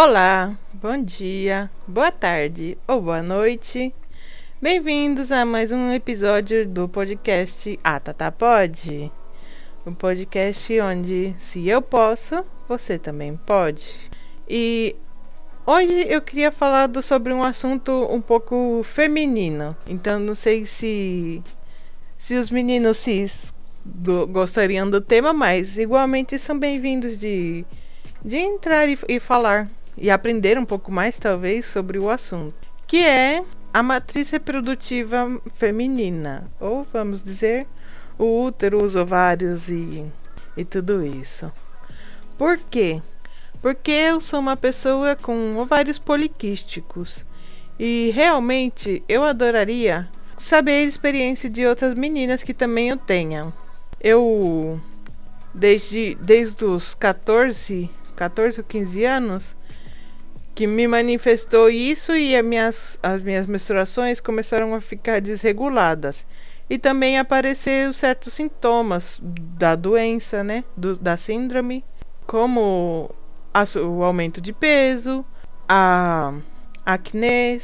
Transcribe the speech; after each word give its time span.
Olá, 0.00 0.56
bom 0.74 1.02
dia, 1.02 1.68
boa 1.84 2.12
tarde 2.12 2.78
ou 2.86 3.02
boa 3.02 3.20
noite. 3.20 3.92
Bem-vindos 4.62 5.32
a 5.32 5.44
mais 5.44 5.72
um 5.72 5.92
episódio 5.92 6.64
do 6.64 6.88
podcast 6.88 7.76
A 7.82 7.98
Tata 7.98 8.30
Pode. 8.30 9.10
Um 9.84 9.92
podcast 9.92 10.80
onde, 10.82 11.34
se 11.36 11.68
eu 11.68 11.82
posso, 11.82 12.44
você 12.68 12.96
também 12.96 13.36
pode. 13.44 13.92
E 14.48 14.94
hoje 15.66 16.06
eu 16.08 16.22
queria 16.22 16.52
falar 16.52 16.86
do, 16.86 17.02
sobre 17.02 17.34
um 17.34 17.42
assunto 17.42 17.90
um 18.08 18.20
pouco 18.20 18.80
feminino. 18.84 19.76
Então, 19.84 20.20
não 20.20 20.36
sei 20.36 20.64
se, 20.64 21.42
se 22.16 22.36
os 22.36 22.52
meninos 22.52 22.98
cis 22.98 23.52
gostariam 24.30 24.88
do 24.88 25.00
tema, 25.00 25.32
mas 25.32 25.76
igualmente 25.76 26.38
são 26.38 26.56
bem-vindos 26.56 27.18
de, 27.18 27.66
de 28.24 28.36
entrar 28.36 28.88
e, 28.88 28.96
e 29.08 29.18
falar 29.18 29.68
e 30.00 30.10
aprender 30.10 30.58
um 30.58 30.64
pouco 30.64 30.90
mais, 30.92 31.18
talvez, 31.18 31.66
sobre 31.66 31.98
o 31.98 32.08
assunto, 32.08 32.54
que 32.86 32.98
é 32.98 33.44
a 33.72 33.82
matriz 33.82 34.30
reprodutiva 34.30 35.40
feminina, 35.54 36.50
ou 36.60 36.86
vamos 36.92 37.22
dizer, 37.22 37.66
o 38.18 38.44
útero, 38.44 38.82
os 38.82 38.96
ovários 38.96 39.68
e, 39.68 40.04
e 40.56 40.64
tudo 40.64 41.04
isso. 41.04 41.52
Por 42.36 42.58
quê? 42.58 43.00
Porque 43.60 43.90
eu 43.90 44.20
sou 44.20 44.40
uma 44.40 44.56
pessoa 44.56 45.16
com 45.16 45.56
ovários 45.56 45.98
poliquísticos 45.98 47.26
e 47.78 48.12
realmente 48.14 49.02
eu 49.08 49.24
adoraria 49.24 50.08
saber 50.36 50.72
a 50.72 50.82
experiência 50.82 51.50
de 51.50 51.66
outras 51.66 51.94
meninas 51.94 52.42
que 52.42 52.54
também 52.54 52.92
o 52.92 52.96
tenham. 52.96 53.52
Eu, 54.00 54.80
desde, 55.52 56.14
desde 56.20 56.64
os 56.64 56.94
14, 56.94 57.90
14 58.14 58.60
ou 58.60 58.64
15 58.64 59.04
anos, 59.04 59.56
que 60.58 60.66
me 60.66 60.88
manifestou 60.88 61.70
isso 61.70 62.16
e 62.16 62.34
as 62.34 62.44
minhas, 62.44 62.98
as 63.00 63.22
minhas 63.22 63.46
menstruações 63.46 64.20
começaram 64.20 64.74
a 64.74 64.80
ficar 64.80 65.20
desreguladas. 65.20 66.26
E 66.68 66.76
também 66.76 67.16
apareceram 67.16 67.92
certos 67.92 68.32
sintomas 68.32 69.20
da 69.22 69.76
doença, 69.76 70.42
né? 70.42 70.64
Do, 70.76 70.98
da 70.98 71.16
síndrome, 71.16 71.84
como 72.26 73.08
a, 73.54 73.62
o 73.78 74.02
aumento 74.02 74.40
de 74.40 74.52
peso, 74.52 75.24
a 75.68 76.34
acne, 76.84 77.60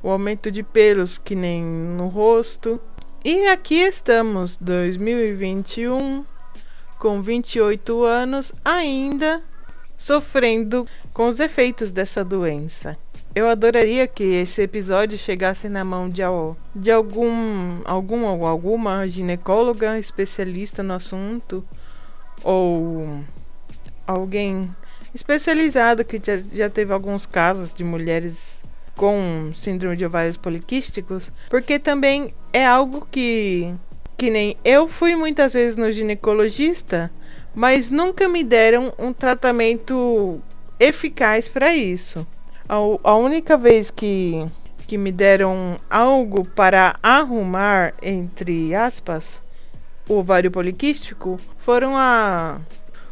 o 0.00 0.08
aumento 0.08 0.48
de 0.48 0.62
pelos 0.62 1.18
que 1.18 1.34
nem 1.34 1.60
no 1.64 2.06
rosto. 2.06 2.80
E 3.24 3.48
aqui 3.48 3.80
estamos, 3.80 4.56
2021, 4.58 6.24
com 7.00 7.20
28 7.20 8.04
anos, 8.04 8.52
ainda 8.64 9.42
sofrendo 9.98 10.86
com 11.12 11.28
os 11.28 11.40
efeitos 11.40 11.90
dessa 11.90 12.24
doença. 12.24 12.96
Eu 13.34 13.48
adoraria 13.48 14.06
que 14.06 14.22
esse 14.22 14.62
episódio 14.62 15.18
chegasse 15.18 15.68
na 15.68 15.84
mão 15.84 16.08
de, 16.08 16.22
de 16.74 16.90
algum, 16.90 17.80
algum 17.84 18.24
ou 18.24 18.46
alguma 18.46 19.06
ginecóloga 19.06 19.98
especialista 19.98 20.82
no 20.82 20.94
assunto 20.94 21.64
ou 22.42 23.22
alguém 24.06 24.70
especializado 25.14 26.04
que 26.04 26.20
já, 26.24 26.38
já 26.52 26.70
teve 26.70 26.92
alguns 26.92 27.26
casos 27.26 27.70
de 27.74 27.84
mulheres 27.84 28.64
com 28.96 29.52
síndrome 29.54 29.96
de 29.96 30.04
ovários 30.04 30.36
poliquísticos, 30.36 31.30
porque 31.48 31.78
também 31.78 32.34
é 32.52 32.66
algo 32.66 33.06
que 33.10 33.74
que 34.16 34.30
nem 34.30 34.56
eu 34.64 34.88
fui 34.88 35.14
muitas 35.14 35.52
vezes 35.52 35.76
no 35.76 35.92
ginecologista 35.92 37.08
mas 37.58 37.90
nunca 37.90 38.28
me 38.28 38.44
deram 38.44 38.92
um 38.96 39.12
tratamento 39.12 40.40
eficaz 40.78 41.48
para 41.48 41.74
isso. 41.74 42.24
A, 42.68 43.16
única 43.16 43.58
vez 43.58 43.90
que, 43.90 44.46
que 44.86 44.96
me 44.96 45.10
deram 45.10 45.76
algo 45.90 46.46
para 46.50 46.94
arrumar, 47.02 47.94
entre 48.00 48.76
aspas, 48.76 49.42
o 50.08 50.18
ovário 50.18 50.52
poliquístico 50.52 51.40
foram 51.58 51.96
a, 51.96 52.60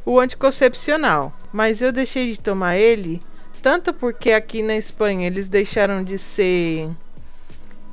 o 0.04 0.20
anticoncepcional. 0.20 1.32
Mas 1.52 1.80
eu 1.80 1.90
deixei 1.90 2.30
de 2.30 2.38
tomar 2.38 2.76
ele 2.76 3.20
tanto 3.60 3.92
porque 3.92 4.30
aqui 4.30 4.62
na 4.62 4.76
Espanha 4.76 5.26
eles 5.26 5.48
deixaram 5.48 6.04
de 6.04 6.16
ser, 6.18 6.88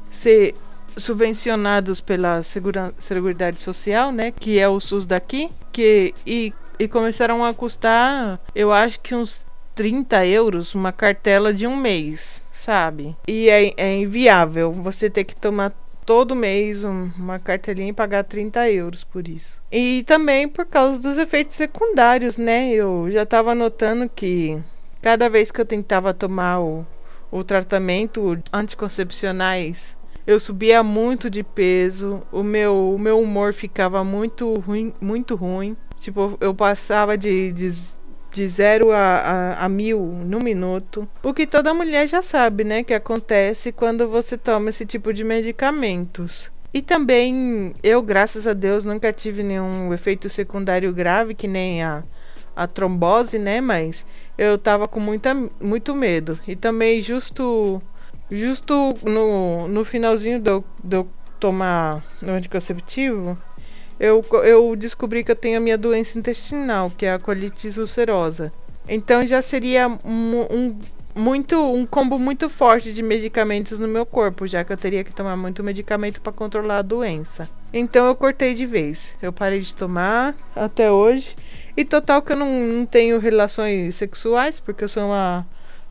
ser 0.08 0.53
subvencionados 0.98 2.00
pela 2.00 2.44
Segura, 2.44 2.94
Seguridade 2.98 3.59
Social, 3.62 4.12
né, 4.12 4.31
que 4.31 4.59
é 4.59 4.68
o 4.68 4.80
SUS 4.80 5.06
daqui, 5.06 5.50
que 5.72 6.14
e, 6.26 6.54
e 6.80 6.88
começaram 6.88 7.44
a 7.44 7.54
custar, 7.54 8.40
eu 8.56 8.72
acho 8.72 9.00
que 9.00 9.16
uns 9.16 9.42
30 9.76 10.26
euros 10.28 10.76
uma 10.76 10.92
cartela 10.92 11.54
de 11.54 11.66
um 11.66 11.76
mês, 11.76 12.44
sabe? 12.52 13.16
E 13.28 13.50
é, 13.50 13.74
é 13.78 13.98
inviável 13.98 14.72
você 14.72 15.09
ter 15.09 15.24
que 15.24 15.36
tomar 15.36 15.74
todo 16.06 16.36
mês 16.36 16.84
uma 16.84 17.40
cartelinha 17.40 17.90
e 17.90 17.94
pagar 17.94 18.24
30 18.24 18.70
euros 18.70 19.04
por 19.04 19.28
isso. 19.28 19.62
E 19.72 20.04
também 20.06 20.48
por 20.48 20.66
causa 20.66 21.00
dos 21.00 21.18
efeitos 21.18 21.56
secundários, 21.56 22.38
né? 22.38 22.72
Eu 22.72 23.08
já 23.10 23.24
estava 23.24 23.56
notando 23.56 24.10
que 24.10 24.62
cada 25.02 25.30
vez 25.30 25.52
que 25.52 25.60
eu 25.60 25.66
tentava 25.66 26.14
tomar 26.14 26.60
o, 26.60 26.86
o 27.31 27.44
tratamento 27.44 28.38
anticoncepcionais 28.52 29.98
eu 30.26 30.40
subia 30.40 30.82
muito 30.82 31.30
de 31.30 31.44
peso, 31.44 32.22
o 32.32 32.44
meu, 32.44 32.94
o 32.96 33.00
meu 33.00 33.20
humor 33.20 33.54
ficava 33.54 34.04
muito 34.04 34.54
ruim, 34.60 34.94
muito 35.02 35.36
ruim. 35.36 35.76
Tipo, 35.98 36.38
eu 36.40 36.54
passava 36.54 37.18
de, 37.18 37.52
de, 37.52 37.72
de 38.32 38.48
zero 38.48 38.92
a, 38.92 38.98
a, 38.98 39.66
a 39.66 39.70
mil 39.70 40.00
no 40.00 40.40
minuto. 40.40 41.08
O 41.22 41.34
que 41.34 41.46
toda 41.46 41.74
mulher 41.74 42.08
já 42.08 42.22
sabe, 42.22 42.64
né? 42.64 42.84
Que 42.84 42.94
acontece 42.94 43.72
quando 43.72 44.08
você 44.08 44.38
toma 44.38 44.70
esse 44.70 44.86
tipo 44.86 45.14
de 45.14 45.24
medicamentos. 45.24 46.52
E 46.74 46.82
também, 46.82 47.74
eu, 47.84 48.02
graças 48.02 48.48
a 48.48 48.54
Deus, 48.54 48.84
nunca 48.84 49.14
tive 49.14 49.44
nenhum 49.44 49.94
efeito 49.94 50.28
secundário 50.30 50.92
grave, 50.92 51.36
que 51.36 51.48
nem 51.48 51.84
a, 51.84 52.04
a 52.56 52.66
trombose, 52.66 53.38
né? 53.38 53.62
Mas 53.62 54.06
eu 54.38 54.58
tava 54.58 54.88
com 54.88 55.00
muita, 55.00 55.36
muito 55.62 55.94
medo. 55.94 56.40
E 56.48 56.56
também, 56.56 57.00
justo 57.00 57.82
Justo 58.34 58.96
no, 59.04 59.68
no 59.68 59.86
finalzinho 59.86 60.40
de 60.40 60.50
eu, 60.50 60.64
de 60.84 60.98
eu 60.98 61.08
tomar 61.40 62.04
o 62.20 62.32
anticonceptivo, 62.32 63.38
eu, 64.00 64.26
eu 64.44 64.76
descobri 64.76 65.24
que 65.24 65.32
eu 65.32 65.36
tenho 65.36 65.58
a 65.58 65.62
minha 65.62 65.78
doença 65.78 66.18
intestinal, 66.18 66.92
que 66.98 67.06
é 67.06 67.14
a 67.14 67.20
colite 67.20 67.68
ulcerosa. 67.80 68.52
Então 68.90 69.26
já 69.26 69.40
seria 69.40 69.88
um, 69.88 70.48
um, 70.50 70.80
muito 71.16 71.62
um 71.74 71.86
combo 71.86 72.18
muito 72.18 72.50
forte 72.50 72.92
de 72.92 73.04
medicamentos 73.04 73.78
no 73.78 73.88
meu 73.88 74.04
corpo, 74.04 74.48
já 74.48 74.64
que 74.64 74.74
eu 74.74 74.78
teria 74.78 75.04
que 75.04 75.14
tomar 75.14 75.38
muito 75.38 75.64
medicamento 75.64 76.20
para 76.20 76.34
controlar 76.34 76.80
a 76.80 76.82
doença. 76.82 77.48
Então 77.72 78.08
eu 78.08 78.16
cortei 78.16 78.56
de 78.56 78.66
vez. 78.66 79.16
Eu 79.22 79.32
parei 79.32 79.60
de 79.60 79.76
tomar 79.76 80.36
até 80.56 80.92
hoje. 80.92 81.36
E 81.78 81.86
total 81.86 82.22
que 82.24 82.32
eu 82.32 82.38
não, 82.38 82.52
não 82.52 82.86
tenho 82.86 83.20
relações 83.20 83.94
sexuais, 83.94 84.60
porque 84.60 84.84
eu 84.84 84.90
sou 84.90 85.04
uma, 85.04 85.46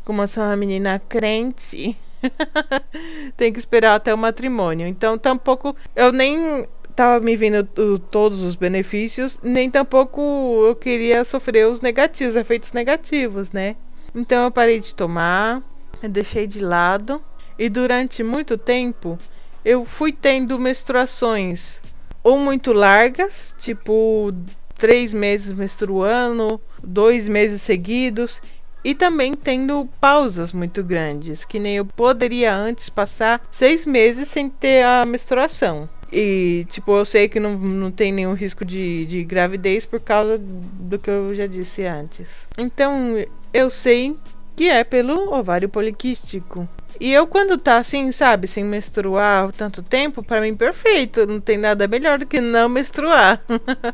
como 0.04 0.22
eu 0.22 0.28
sou 0.28 0.42
uma 0.42 0.56
menina 0.56 1.00
crente. 1.08 1.96
Tem 3.36 3.52
que 3.52 3.58
esperar 3.58 3.94
até 3.94 4.12
o 4.12 4.18
matrimônio. 4.18 4.86
Então, 4.86 5.18
tampouco. 5.18 5.74
Eu 5.94 6.12
nem 6.12 6.66
tava 6.94 7.24
me 7.24 7.36
vendo 7.36 7.64
todos 8.10 8.42
os 8.42 8.54
benefícios, 8.54 9.38
nem 9.42 9.70
tampouco 9.70 10.20
eu 10.66 10.76
queria 10.76 11.24
sofrer 11.24 11.66
os 11.66 11.80
negativos, 11.80 12.36
efeitos 12.36 12.72
negativos, 12.72 13.50
né? 13.50 13.76
Então 14.14 14.44
eu 14.44 14.50
parei 14.50 14.78
de 14.78 14.94
tomar, 14.94 15.62
deixei 16.02 16.46
de 16.46 16.60
lado 16.60 17.22
e 17.58 17.68
durante 17.68 18.22
muito 18.22 18.58
tempo 18.58 19.18
eu 19.64 19.84
fui 19.84 20.12
tendo 20.12 20.58
menstruações 20.58 21.80
ou 22.22 22.38
muito 22.38 22.72
largas, 22.72 23.54
tipo 23.58 24.32
três 24.76 25.12
meses 25.12 25.52
menstruando, 25.52 26.60
dois 26.82 27.26
meses 27.26 27.62
seguidos, 27.62 28.40
e 28.84 28.94
também 28.94 29.34
tendo 29.34 29.88
pausas 30.00 30.52
muito 30.52 30.82
grandes, 30.82 31.44
que 31.44 31.58
nem 31.58 31.76
eu 31.76 31.84
poderia 31.84 32.54
antes 32.54 32.88
passar 32.88 33.40
seis 33.50 33.86
meses 33.86 34.28
sem 34.28 34.48
ter 34.48 34.84
a 34.84 35.04
menstruação. 35.04 35.88
E, 36.12 36.66
tipo, 36.68 36.94
eu 36.94 37.06
sei 37.06 37.26
que 37.26 37.40
não, 37.40 37.56
não 37.56 37.90
tem 37.90 38.12
nenhum 38.12 38.34
risco 38.34 38.64
de, 38.66 39.06
de 39.06 39.24
gravidez 39.24 39.86
por 39.86 39.98
causa 39.98 40.38
do 40.38 40.98
que 40.98 41.08
eu 41.08 41.32
já 41.32 41.46
disse 41.46 41.86
antes. 41.86 42.46
Então, 42.58 43.16
eu 43.54 43.70
sei 43.70 44.14
que 44.54 44.68
é 44.68 44.84
pelo 44.84 45.32
ovário 45.32 45.70
poliquístico. 45.70 46.68
E 47.00 47.10
eu, 47.10 47.26
quando 47.26 47.56
tá 47.56 47.78
assim, 47.78 48.12
sabe, 48.12 48.46
sem 48.46 48.62
menstruar 48.62 49.50
tanto 49.52 49.82
tempo, 49.82 50.22
para 50.22 50.42
mim, 50.42 50.54
perfeito. 50.54 51.26
Não 51.26 51.40
tem 51.40 51.56
nada 51.56 51.88
melhor 51.88 52.18
do 52.18 52.26
que 52.26 52.42
não 52.42 52.68
menstruar. 52.68 53.40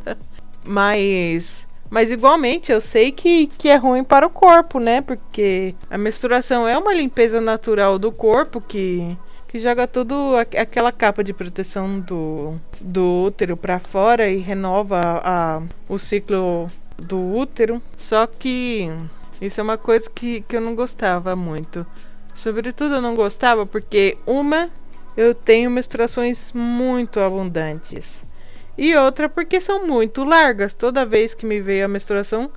Mas 0.66 1.67
mas 1.90 2.10
igualmente 2.10 2.70
eu 2.70 2.80
sei 2.80 3.10
que, 3.10 3.46
que 3.58 3.68
é 3.68 3.76
ruim 3.76 4.04
para 4.04 4.26
o 4.26 4.30
corpo, 4.30 4.78
né? 4.78 5.00
Porque 5.00 5.74
a 5.90 5.96
menstruação 5.98 6.66
é 6.68 6.76
uma 6.76 6.94
limpeza 6.94 7.40
natural 7.40 7.98
do 7.98 8.12
corpo 8.12 8.60
que, 8.60 9.16
que 9.48 9.58
joga 9.58 9.86
tudo 9.86 10.14
aquela 10.36 10.92
capa 10.92 11.24
de 11.24 11.32
proteção 11.32 12.00
do, 12.00 12.60
do 12.80 13.24
útero 13.26 13.56
para 13.56 13.78
fora 13.78 14.28
e 14.28 14.38
renova 14.38 15.20
a, 15.24 15.62
o 15.88 15.98
ciclo 15.98 16.70
do 16.96 17.18
útero. 17.34 17.80
Só 17.96 18.26
que 18.26 18.90
Isso 19.40 19.60
é 19.60 19.62
uma 19.62 19.78
coisa 19.78 20.10
que, 20.12 20.40
que 20.42 20.56
eu 20.56 20.60
não 20.60 20.74
gostava 20.74 21.36
muito. 21.36 21.86
Sobretudo 22.34 22.96
eu 22.96 23.02
não 23.02 23.14
gostava 23.14 23.64
porque, 23.64 24.16
uma, 24.26 24.68
eu 25.16 25.34
tenho 25.34 25.70
menstruações 25.70 26.52
muito 26.52 27.20
abundantes. 27.20 28.24
E 28.78 28.94
outra 28.94 29.28
porque 29.28 29.60
são 29.60 29.88
muito 29.88 30.22
largas. 30.22 30.72
Toda 30.72 31.04
vez 31.04 31.34
que 31.34 31.44
me 31.44 31.60
veio 31.60 31.84
a 31.84 31.88
menstruação, 31.88 32.48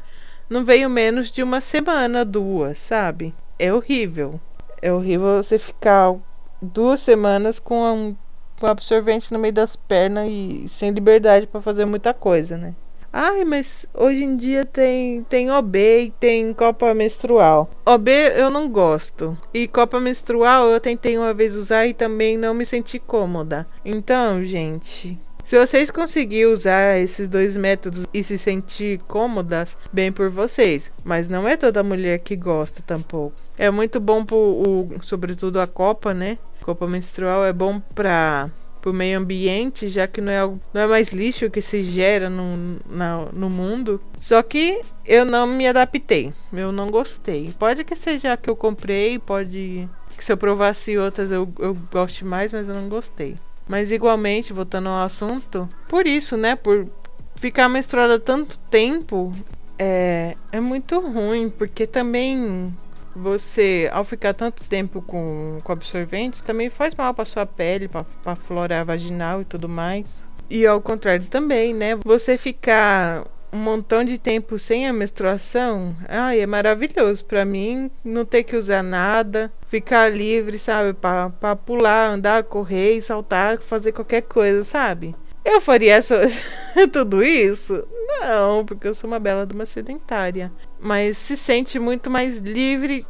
não 0.47 0.63
veio 0.63 0.87
menos 0.87 1.31
de 1.31 1.41
uma 1.41 1.59
semana, 1.59 2.23
duas, 2.23 2.77
sabe? 2.77 3.33
É 3.57 3.73
horrível. 3.73 4.39
É 4.79 4.93
horrível 4.93 5.41
você 5.41 5.57
ficar 5.57 6.13
duas 6.61 7.01
semanas 7.01 7.57
com 7.57 7.83
um, 7.91 8.15
com 8.59 8.67
absorvente 8.67 9.33
no 9.33 9.39
meio 9.39 9.53
das 9.53 9.75
pernas 9.75 10.27
e 10.29 10.65
sem 10.67 10.91
liberdade 10.91 11.47
para 11.47 11.59
fazer 11.59 11.85
muita 11.85 12.13
coisa, 12.13 12.55
né? 12.55 12.75
Ai, 13.13 13.43
mas 13.43 13.85
hoje 13.93 14.23
em 14.23 14.37
dia 14.37 14.63
tem, 14.63 15.23
tem 15.23 15.51
OB 15.51 15.75
e 15.77 16.13
tem 16.17 16.53
copa 16.53 16.93
menstrual. 16.93 17.69
OB 17.85 18.09
eu 18.37 18.49
não 18.49 18.69
gosto. 18.69 19.37
E 19.53 19.67
copa 19.67 19.99
menstrual 19.99 20.67
eu 20.69 20.79
tentei 20.79 21.17
uma 21.17 21.33
vez 21.33 21.55
usar 21.55 21.85
e 21.87 21.93
também 21.93 22.37
não 22.37 22.53
me 22.53 22.65
senti 22.65 22.99
cômoda. 22.99 23.67
Então, 23.83 24.41
gente, 24.45 25.19
se 25.43 25.59
vocês 25.59 25.89
conseguirem 25.91 26.51
usar 26.51 26.99
esses 26.99 27.27
dois 27.27 27.57
métodos 27.57 28.05
e 28.13 28.23
se 28.23 28.37
sentir 28.37 28.99
cômodas, 29.07 29.77
bem 29.91 30.11
por 30.11 30.29
vocês. 30.29 30.91
Mas 31.03 31.27
não 31.27 31.47
é 31.47 31.57
toda 31.57 31.83
mulher 31.83 32.19
que 32.19 32.35
gosta 32.35 32.81
tampouco. 32.81 33.35
É 33.57 33.69
muito 33.69 33.99
bom, 33.99 34.23
pro, 34.23 34.37
o, 34.37 34.89
sobretudo 35.01 35.59
a 35.59 35.67
copa, 35.67 36.13
né? 36.13 36.37
Copa 36.63 36.87
menstrual 36.87 37.43
é 37.43 37.53
bom 37.53 37.79
pra 37.93 38.49
pro 38.81 38.91
meio 38.91 39.19
ambiente, 39.19 39.87
já 39.87 40.07
que 40.07 40.19
não 40.19 40.31
é, 40.31 40.43
não 40.73 40.81
é 40.81 40.87
mais 40.87 41.13
lixo 41.13 41.51
que 41.51 41.61
se 41.61 41.83
gera 41.83 42.29
no, 42.29 42.79
na, 42.89 43.27
no 43.31 43.49
mundo. 43.49 44.01
Só 44.19 44.41
que 44.41 44.81
eu 45.05 45.23
não 45.23 45.45
me 45.45 45.67
adaptei, 45.67 46.33
eu 46.51 46.71
não 46.71 46.89
gostei. 46.89 47.53
Pode 47.59 47.83
que 47.83 47.95
seja 47.95 48.35
que 48.35 48.49
eu 48.49 48.55
comprei, 48.55 49.19
pode 49.19 49.87
que 50.17 50.25
se 50.25 50.31
eu 50.31 50.37
provasse 50.37 50.97
outras 50.97 51.31
eu, 51.31 51.47
eu 51.59 51.77
goste 51.91 52.25
mais, 52.25 52.51
mas 52.51 52.67
eu 52.67 52.73
não 52.73 52.89
gostei. 52.89 53.35
Mas 53.71 53.89
igualmente, 53.89 54.51
voltando 54.51 54.89
ao 54.89 55.05
assunto, 55.05 55.69
por 55.87 56.05
isso, 56.05 56.35
né, 56.35 56.57
por 56.57 56.89
ficar 57.37 57.69
menstruada 57.69 58.19
tanto 58.19 58.59
tempo, 58.59 59.33
é, 59.79 60.35
é 60.51 60.59
muito 60.59 60.99
ruim, 60.99 61.49
porque 61.49 61.87
também 61.87 62.75
você, 63.15 63.89
ao 63.93 64.03
ficar 64.03 64.33
tanto 64.33 64.65
tempo 64.65 65.01
com, 65.01 65.61
com 65.63 65.71
absorvente, 65.71 66.43
também 66.43 66.69
faz 66.69 66.93
mal 66.93 67.13
para 67.13 67.23
sua 67.23 67.45
pele, 67.45 67.87
para 67.87 68.05
a 68.25 68.35
flora 68.35 68.83
vaginal 68.83 69.39
e 69.41 69.45
tudo 69.45 69.69
mais. 69.69 70.27
E 70.49 70.67
ao 70.67 70.81
contrário 70.81 71.27
também, 71.27 71.73
né? 71.73 71.95
Você 72.03 72.37
ficar 72.37 73.23
um 73.53 73.57
montão 73.57 74.03
de 74.03 74.17
tempo 74.17 74.57
sem 74.57 74.87
a 74.87 74.93
menstruação, 74.93 75.95
ai, 76.07 76.39
é 76.39 76.47
maravilhoso 76.47 77.25
para 77.25 77.43
mim 77.43 77.91
não 78.03 78.23
ter 78.23 78.43
que 78.43 78.55
usar 78.55 78.81
nada, 78.81 79.51
ficar 79.67 80.09
livre, 80.09 80.57
sabe, 80.57 80.93
para 80.93 81.55
pular, 81.55 82.11
andar, 82.11 82.43
correr, 82.43 83.01
saltar, 83.01 83.61
fazer 83.61 83.91
qualquer 83.91 84.21
coisa, 84.21 84.63
sabe? 84.63 85.15
Eu 85.43 85.59
faria 85.59 85.95
essa, 85.95 86.21
tudo 86.93 87.23
isso? 87.23 87.83
Não, 88.07 88.63
porque 88.63 88.87
eu 88.87 88.93
sou 88.93 89.09
uma 89.09 89.19
bela 89.19 89.45
de 89.45 89.53
uma 89.53 89.65
sedentária. 89.65 90.51
Mas 90.79 91.17
se 91.17 91.35
sente 91.35 91.79
muito 91.79 92.09
mais 92.09 92.37
livre 92.37 93.05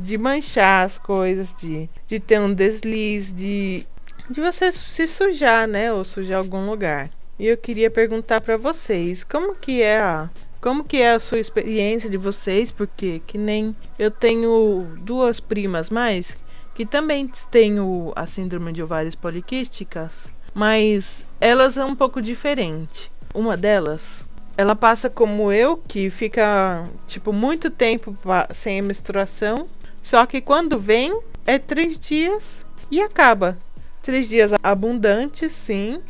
de 0.00 0.16
manchar 0.16 0.86
as 0.86 0.96
coisas, 0.96 1.54
de, 1.54 1.88
de 2.06 2.18
ter 2.18 2.40
um 2.40 2.54
deslize, 2.54 3.34
de, 3.34 3.86
de 4.30 4.40
você 4.40 4.72
se 4.72 5.06
sujar, 5.06 5.68
né? 5.68 5.92
Ou 5.92 6.02
sujar 6.02 6.38
algum 6.38 6.64
lugar. 6.64 7.10
E 7.40 7.46
eu 7.46 7.56
queria 7.56 7.90
perguntar 7.90 8.40
para 8.42 8.56
vocês, 8.56 9.24
como 9.24 9.56
que 9.56 9.82
é 9.82 9.98
a 9.98 10.30
como 10.60 10.84
que 10.84 10.98
é 10.98 11.12
a 11.12 11.18
sua 11.18 11.38
experiência 11.38 12.10
de 12.10 12.18
vocês? 12.18 12.70
Porque 12.70 13.22
que 13.26 13.38
nem 13.38 13.74
eu 13.98 14.10
tenho 14.10 14.86
duas 14.98 15.40
primas 15.40 15.88
mais 15.88 16.36
que 16.74 16.84
também 16.84 17.26
têm 17.50 17.76
a 18.14 18.26
síndrome 18.26 18.72
de 18.72 18.82
ovários 18.82 19.14
poliquísticas 19.14 20.30
mas 20.54 21.26
elas 21.40 21.74
são 21.74 21.88
um 21.88 21.96
pouco 21.96 22.20
diferentes. 22.20 23.10
Uma 23.34 23.56
delas, 23.56 24.26
ela 24.56 24.74
passa 24.74 25.08
como 25.08 25.52
eu, 25.52 25.76
que 25.76 26.10
fica 26.10 26.88
tipo 27.06 27.32
muito 27.32 27.70
tempo 27.70 28.16
sem 28.50 28.80
a 28.80 28.82
menstruação, 28.82 29.68
só 30.02 30.26
que 30.26 30.40
quando 30.40 30.78
vem 30.78 31.18
é 31.46 31.58
três 31.58 31.98
dias 31.98 32.66
e 32.90 33.00
acaba. 33.00 33.56
Três 34.02 34.28
dias 34.28 34.52
abundantes, 34.62 35.52
sim, 35.52 36.00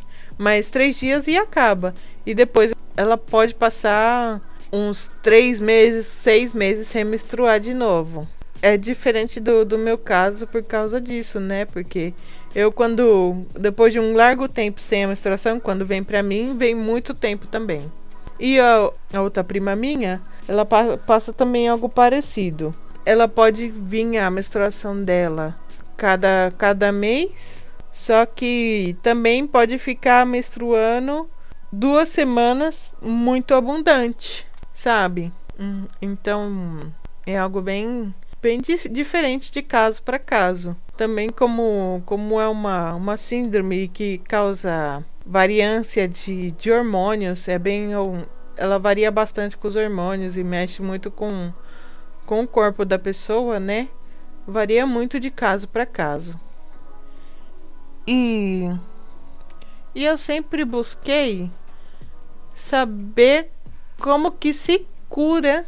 mas 0.41 0.67
três 0.67 0.99
dias 0.99 1.27
e 1.27 1.37
acaba. 1.37 1.93
E 2.25 2.33
depois 2.33 2.73
ela 2.97 3.15
pode 3.15 3.53
passar 3.53 4.41
uns 4.73 5.11
três 5.21 5.59
meses, 5.59 6.07
seis 6.07 6.51
meses 6.51 6.87
sem 6.87 7.03
menstruar 7.03 7.59
de 7.59 7.75
novo 7.75 8.27
é 8.61 8.77
diferente 8.77 9.39
do, 9.39 9.65
do 9.65 9.77
meu 9.77 9.97
caso 9.97 10.45
por 10.45 10.61
causa 10.63 11.01
disso, 11.01 11.39
né? 11.39 11.65
Porque 11.65 12.13
eu, 12.53 12.71
quando. 12.71 13.45
Depois 13.59 13.91
de 13.91 13.99
um 13.99 14.15
largo 14.15 14.47
tempo 14.47 14.79
sem 14.79 15.03
a 15.03 15.07
menstruação, 15.07 15.59
quando 15.59 15.85
vem 15.85 16.03
pra 16.03 16.21
mim, 16.21 16.55
vem 16.57 16.75
muito 16.75 17.13
tempo 17.13 17.47
também. 17.47 17.91
E 18.39 18.59
a, 18.59 18.91
a 19.13 19.21
outra 19.21 19.43
prima 19.43 19.75
minha, 19.75 20.21
ela 20.47 20.65
pa 20.65 20.97
passa 20.97 21.33
também 21.33 21.67
algo 21.67 21.89
parecido. 21.89 22.73
Ela 23.05 23.27
pode 23.27 23.69
vir 23.69 24.17
a 24.17 24.29
menstruação 24.29 25.03
dela 25.03 25.57
cada, 25.97 26.53
cada 26.57 26.91
mês, 26.91 27.70
só 27.91 28.25
que 28.25 28.97
também 29.01 29.45
pode 29.45 29.77
ficar 29.77 30.25
menstruando 30.25 31.29
duas 31.71 32.09
semanas 32.09 32.95
muito 33.01 33.53
abundante, 33.53 34.47
sabe? 34.73 35.31
Hum, 35.59 35.85
então 36.01 36.93
é 37.25 37.37
algo 37.37 37.61
bem 37.61 38.13
bem 38.41 38.59
di 38.59 38.75
diferente 38.89 39.51
de 39.51 39.61
caso 39.61 40.01
para 40.01 40.17
caso. 40.17 40.75
Também 40.97 41.29
como, 41.29 42.01
como 42.05 42.39
é 42.39 42.47
uma, 42.47 42.95
uma 42.95 43.17
síndrome 43.17 43.87
que 43.87 44.17
causa 44.19 45.03
variância 45.25 46.07
de, 46.07 46.51
de 46.51 46.71
hormônios, 46.71 47.47
é 47.47 47.59
bem 47.59 47.91
ela 48.57 48.77
varia 48.79 49.11
bastante 49.11 49.57
com 49.57 49.67
os 49.67 49.75
hormônios 49.75 50.37
e 50.37 50.43
mexe 50.43 50.81
muito 50.81 51.09
com, 51.09 51.53
com 52.25 52.41
o 52.41 52.47
corpo 52.47 52.83
da 52.83 52.99
pessoa, 52.99 53.59
né? 53.59 53.89
Varia 54.47 54.85
muito 54.85 55.19
de 55.19 55.29
caso 55.29 55.67
para 55.67 55.85
caso. 55.85 56.39
E, 58.07 58.69
e 59.93 60.05
eu 60.05 60.17
sempre 60.17 60.65
busquei 60.65 61.51
saber 62.53 63.51
como 63.99 64.31
que 64.31 64.53
se 64.53 64.85
cura 65.07 65.65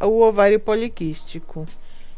o 0.00 0.20
ovário 0.20 0.60
poliquístico. 0.60 1.66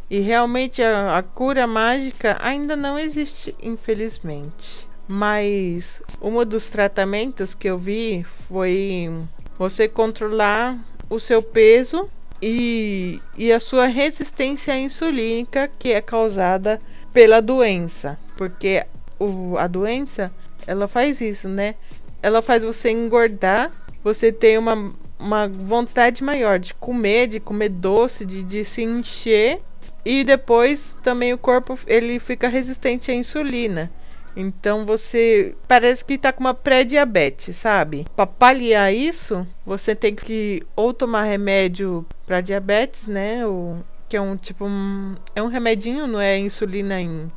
E 0.09 0.21
realmente 0.21 0.83
a, 0.83 1.19
a 1.19 1.23
cura 1.23 1.67
mágica 1.67 2.37
ainda 2.41 2.77
não 2.77 2.99
existe, 2.99 3.55
infelizmente. 3.63 4.89
Mas 5.09 6.03
um 6.21 6.45
dos 6.45 6.69
tratamentos 6.69 7.55
que 7.55 7.69
eu 7.69 7.79
vi 7.79 8.25
foi 8.49 9.11
você 9.59 9.89
controlar 9.89 10.79
o 11.09 11.19
seu 11.19 11.43
peso 11.43 12.11
e, 12.43 13.21
e 13.37 13.53
a 13.53 13.61
sua 13.61 13.87
resistência 13.87 14.77
insulínica 14.79 15.71
que 15.79 15.93
é 15.93 16.01
causada 16.01 16.81
pela 17.13 17.41
doença. 17.41 18.19
Porque 18.37 18.85
o, 19.19 19.57
a 19.59 19.67
doença, 19.67 20.33
ela 20.67 20.89
faz 20.89 21.21
isso, 21.21 21.49
né? 21.49 21.75
Ela 22.23 22.43
faz 22.43 22.65
você 22.65 22.91
engordar, 22.91 23.71
você 24.03 24.33
tem 24.33 24.59
uma, 24.59 24.93
uma 25.19 25.49
vontade 25.49 26.23
maior 26.23 26.59
de 26.59 26.75
comer, 26.75 27.29
de 27.29 27.41
comer 27.41 27.69
doce, 27.69 28.25
de, 28.25 28.43
de 28.43 28.65
se 28.65 28.83
encher 28.83 29.61
e 30.05 30.23
depois 30.23 30.99
também 31.03 31.33
o 31.33 31.39
corpo 31.39 31.79
ele 31.87 32.19
fica 32.19 32.49
resistente 32.49 33.11
à 33.11 33.15
insulina. 33.15 33.91
Então 34.37 34.85
você 34.85 35.55
parece 35.67 36.05
que 36.05 36.15
está 36.15 36.31
com 36.31 36.43
uma 36.45 36.53
pré-diabetes, 36.53 37.57
sabe? 37.57 38.07
Para 38.15 38.27
paliar 38.27 38.95
isso, 38.95 39.47
você 39.65 39.95
tem 39.95 40.15
que 40.15 40.63
ou 40.77 40.93
tomar 40.93 41.23
remédio 41.23 42.05
para 42.27 42.43
diabetes, 42.43 43.07
né? 43.07 43.47
Ou, 43.47 43.83
que 44.09 44.17
é 44.17 44.21
um 44.21 44.37
tipo 44.37 44.67
um, 44.67 45.15
é 45.35 45.43
um 45.43 45.49
remedinho, 45.49 46.07
não 46.07 46.21
é 46.21 46.39
insulina 46.39 47.01
em 47.01 47.33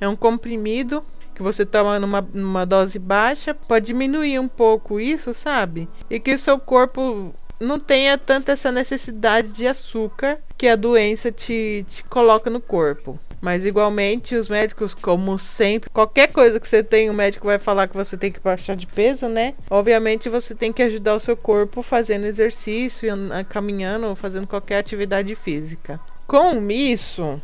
é 0.00 0.08
um 0.08 0.16
comprimido 0.16 1.04
que 1.34 1.42
você 1.42 1.66
toma 1.66 1.98
numa, 1.98 2.26
numa 2.32 2.64
dose 2.64 2.98
baixa, 2.98 3.54
pode 3.54 3.86
diminuir 3.86 4.38
um 4.38 4.48
pouco 4.48 5.00
isso, 5.00 5.34
sabe? 5.34 5.88
E 6.08 6.20
que 6.20 6.34
o 6.34 6.38
seu 6.38 6.58
corpo 6.58 7.34
não 7.60 7.78
tenha 7.78 8.16
tanta 8.18 8.52
essa 8.52 8.70
necessidade 8.70 9.48
de 9.48 9.66
açúcar 9.66 10.38
que 10.56 10.68
a 10.68 10.76
doença 10.76 11.32
te, 11.32 11.84
te 11.88 12.04
coloca 12.04 12.50
no 12.50 12.60
corpo. 12.60 13.18
Mas 13.40 13.66
igualmente 13.66 14.34
os 14.34 14.48
médicos, 14.48 14.94
como 14.94 15.38
sempre, 15.38 15.90
qualquer 15.90 16.28
coisa 16.28 16.58
que 16.58 16.66
você 16.66 16.82
tem, 16.82 17.10
o 17.10 17.14
médico 17.14 17.46
vai 17.46 17.58
falar 17.58 17.86
que 17.86 17.94
você 17.94 18.16
tem 18.16 18.32
que 18.32 18.40
baixar 18.40 18.74
de 18.74 18.86
peso, 18.86 19.28
né? 19.28 19.52
Obviamente 19.68 20.30
você 20.30 20.54
tem 20.54 20.72
que 20.72 20.82
ajudar 20.82 21.14
o 21.14 21.20
seu 21.20 21.36
corpo 21.36 21.82
fazendo 21.82 22.24
exercício, 22.24 23.06
caminhando 23.50 24.16
fazendo 24.16 24.46
qualquer 24.46 24.78
atividade 24.78 25.34
física. 25.34 26.00
Com 26.26 26.70
isso, 26.70 27.38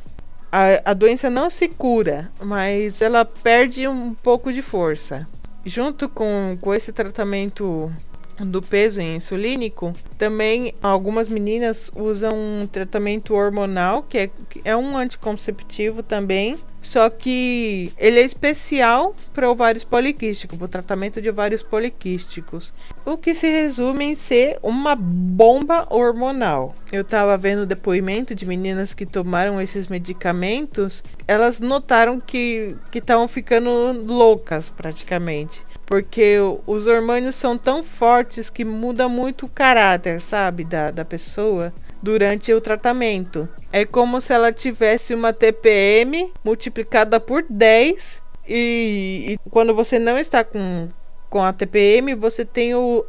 a, 0.53 0.91
a 0.91 0.95
doença 0.95 1.31
não 1.31 1.49
se 1.51 1.69
cura, 1.69 2.31
mas 2.43 3.01
ela 3.03 3.25
perde 3.25 3.87
um 3.87 4.15
pouco 4.15 4.53
de 4.53 4.63
força. 4.63 5.27
Junto 5.65 6.09
com, 6.09 6.57
com 6.61 6.75
esse 6.75 6.93
tratamento 6.93 7.93
do 8.39 8.63
peso 8.63 9.01
insulínico, 9.01 9.95
também 10.17 10.75
algumas 10.83 11.29
meninas 11.29 11.91
usam 11.95 12.35
um 12.35 12.67
tratamento 12.67 13.35
hormonal, 13.35 14.03
que 14.03 14.19
é, 14.19 14.31
é 14.65 14.77
um 14.77 14.97
anticonceptivo 14.97 16.03
também, 16.03 16.59
só 16.81 17.11
que 17.11 17.93
ele 17.99 18.21
é 18.21 18.25
especial 18.25 19.15
para 19.33 19.51
ovários 19.51 19.85
poliquísticos, 19.85 20.59
para 20.59 20.65
o 20.65 20.69
tratamento 20.69 21.21
de 21.21 21.29
ovários 21.29 21.63
poliquísticos. 21.63 22.73
O 23.05 23.17
que 23.17 23.35
se 23.35 23.51
resume 23.51 24.05
em 24.07 24.15
ser 24.15 24.59
uma 24.63 24.95
bomba 24.97 25.87
hormonal. 25.91 26.75
Eu 26.91 27.03
estava 27.03 27.37
vendo 27.37 27.67
depoimento 27.67 28.35
de 28.35 28.47
meninas 28.47 28.95
que 28.95 29.07
tomaram 29.07 29.61
esses 29.61 29.89
medicamentos, 29.89 31.05
elas 31.29 31.61
notaram 31.61 32.21
que 32.21 32.77
estavam 32.93 33.29
ficando 33.29 33.71
loucas 34.07 34.71
praticamente 34.71 35.65
porque 35.91 36.37
os 36.69 36.87
hormônios 36.87 37.35
são 37.35 37.59
tão 37.59 37.83
fortes 37.83 38.49
que 38.49 38.65
muda 38.65 39.09
muito 39.09 39.47
o 39.47 39.49
caráter, 39.49 40.21
sabe, 40.21 40.63
da, 40.63 40.93
da 40.93 41.05
pessoa 41.05 41.75
durante 42.01 42.55
o 42.55 42.61
tratamento. 42.61 43.49
É 43.73 43.85
como 43.85 44.21
se 44.21 44.33
ela 44.33 44.53
tivesse 44.53 45.13
uma 45.17 45.33
TPM 45.33 46.33
multiplicada 46.45 47.19
por 47.19 47.45
10 47.51 48.23
e, 48.49 49.33
e 49.33 49.51
quando 49.51 49.75
você 49.75 49.99
não 49.99 50.17
está 50.17 50.45
com, 50.45 50.89
com 51.29 51.43
a 51.43 51.53
TPM, 51.53 52.15
você 52.15 52.45
tem 52.45 52.73
o 52.73 53.05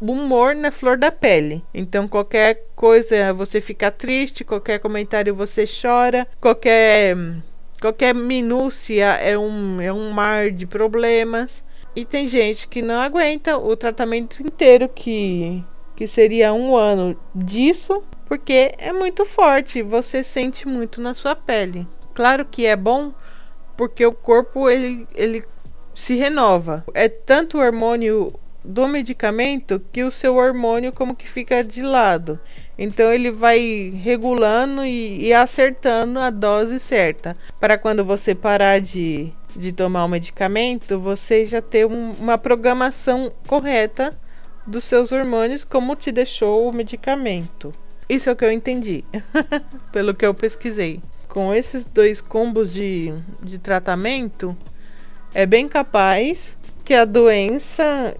humor 0.00 0.54
na 0.54 0.72
flor 0.72 0.96
da 0.96 1.12
pele. 1.12 1.62
Então 1.74 2.08
qualquer 2.08 2.64
coisa 2.74 3.34
você 3.34 3.60
fica 3.60 3.90
triste, 3.90 4.42
qualquer 4.42 4.78
comentário 4.78 5.34
você 5.34 5.66
chora, 5.66 6.26
qualquer 6.40 7.14
qualquer 7.78 8.14
minúcia 8.14 9.04
é 9.16 9.36
um, 9.36 9.82
é 9.82 9.92
um 9.92 10.12
mar 10.12 10.50
de 10.50 10.66
problemas. 10.66 11.62
E 11.94 12.04
tem 12.04 12.26
gente 12.26 12.68
que 12.68 12.80
não 12.80 13.00
aguenta 13.00 13.58
o 13.58 13.76
tratamento 13.76 14.42
inteiro, 14.42 14.88
que, 14.88 15.62
que 15.94 16.06
seria 16.06 16.52
um 16.52 16.74
ano 16.74 17.16
disso, 17.34 18.02
porque 18.26 18.72
é 18.78 18.92
muito 18.92 19.26
forte, 19.26 19.82
você 19.82 20.24
sente 20.24 20.66
muito 20.66 21.00
na 21.00 21.14
sua 21.14 21.36
pele. 21.36 21.86
Claro 22.14 22.46
que 22.46 22.64
é 22.64 22.76
bom, 22.76 23.12
porque 23.76 24.04
o 24.06 24.12
corpo 24.12 24.70
ele, 24.70 25.06
ele 25.14 25.44
se 25.94 26.14
renova. 26.14 26.84
É 26.94 27.08
tanto 27.08 27.58
o 27.58 27.60
hormônio 27.60 28.32
do 28.64 28.86
medicamento 28.86 29.80
que 29.92 30.04
o 30.04 30.10
seu 30.10 30.36
hormônio 30.36 30.92
como 30.92 31.16
que 31.16 31.28
fica 31.28 31.62
de 31.64 31.82
lado. 31.82 32.38
Então 32.78 33.12
ele 33.12 33.30
vai 33.30 33.92
regulando 34.02 34.84
e, 34.84 35.26
e 35.26 35.32
acertando 35.32 36.18
a 36.18 36.30
dose 36.30 36.78
certa 36.78 37.36
para 37.60 37.76
quando 37.76 38.04
você 38.04 38.34
parar 38.34 38.80
de 38.80 39.32
de 39.54 39.72
tomar 39.72 40.04
o 40.04 40.08
medicamento, 40.08 40.98
você 40.98 41.44
já 41.44 41.60
ter 41.60 41.86
um, 41.86 42.12
uma 42.12 42.38
programação 42.38 43.32
correta 43.46 44.16
dos 44.66 44.84
seus 44.84 45.12
hormônios, 45.12 45.64
como 45.64 45.96
te 45.96 46.10
deixou 46.10 46.68
o 46.68 46.72
medicamento. 46.72 47.72
Isso 48.08 48.28
é 48.28 48.32
o 48.32 48.36
que 48.36 48.44
eu 48.44 48.52
entendi, 48.52 49.04
pelo 49.92 50.14
que 50.14 50.24
eu 50.24 50.34
pesquisei. 50.34 51.00
Com 51.28 51.54
esses 51.54 51.84
dois 51.84 52.20
combos 52.20 52.72
de, 52.72 53.12
de 53.42 53.58
tratamento, 53.58 54.56
é 55.32 55.46
bem 55.46 55.66
capaz 55.66 56.56
que 56.84 56.94
a 56.94 57.04
doença 57.04 58.14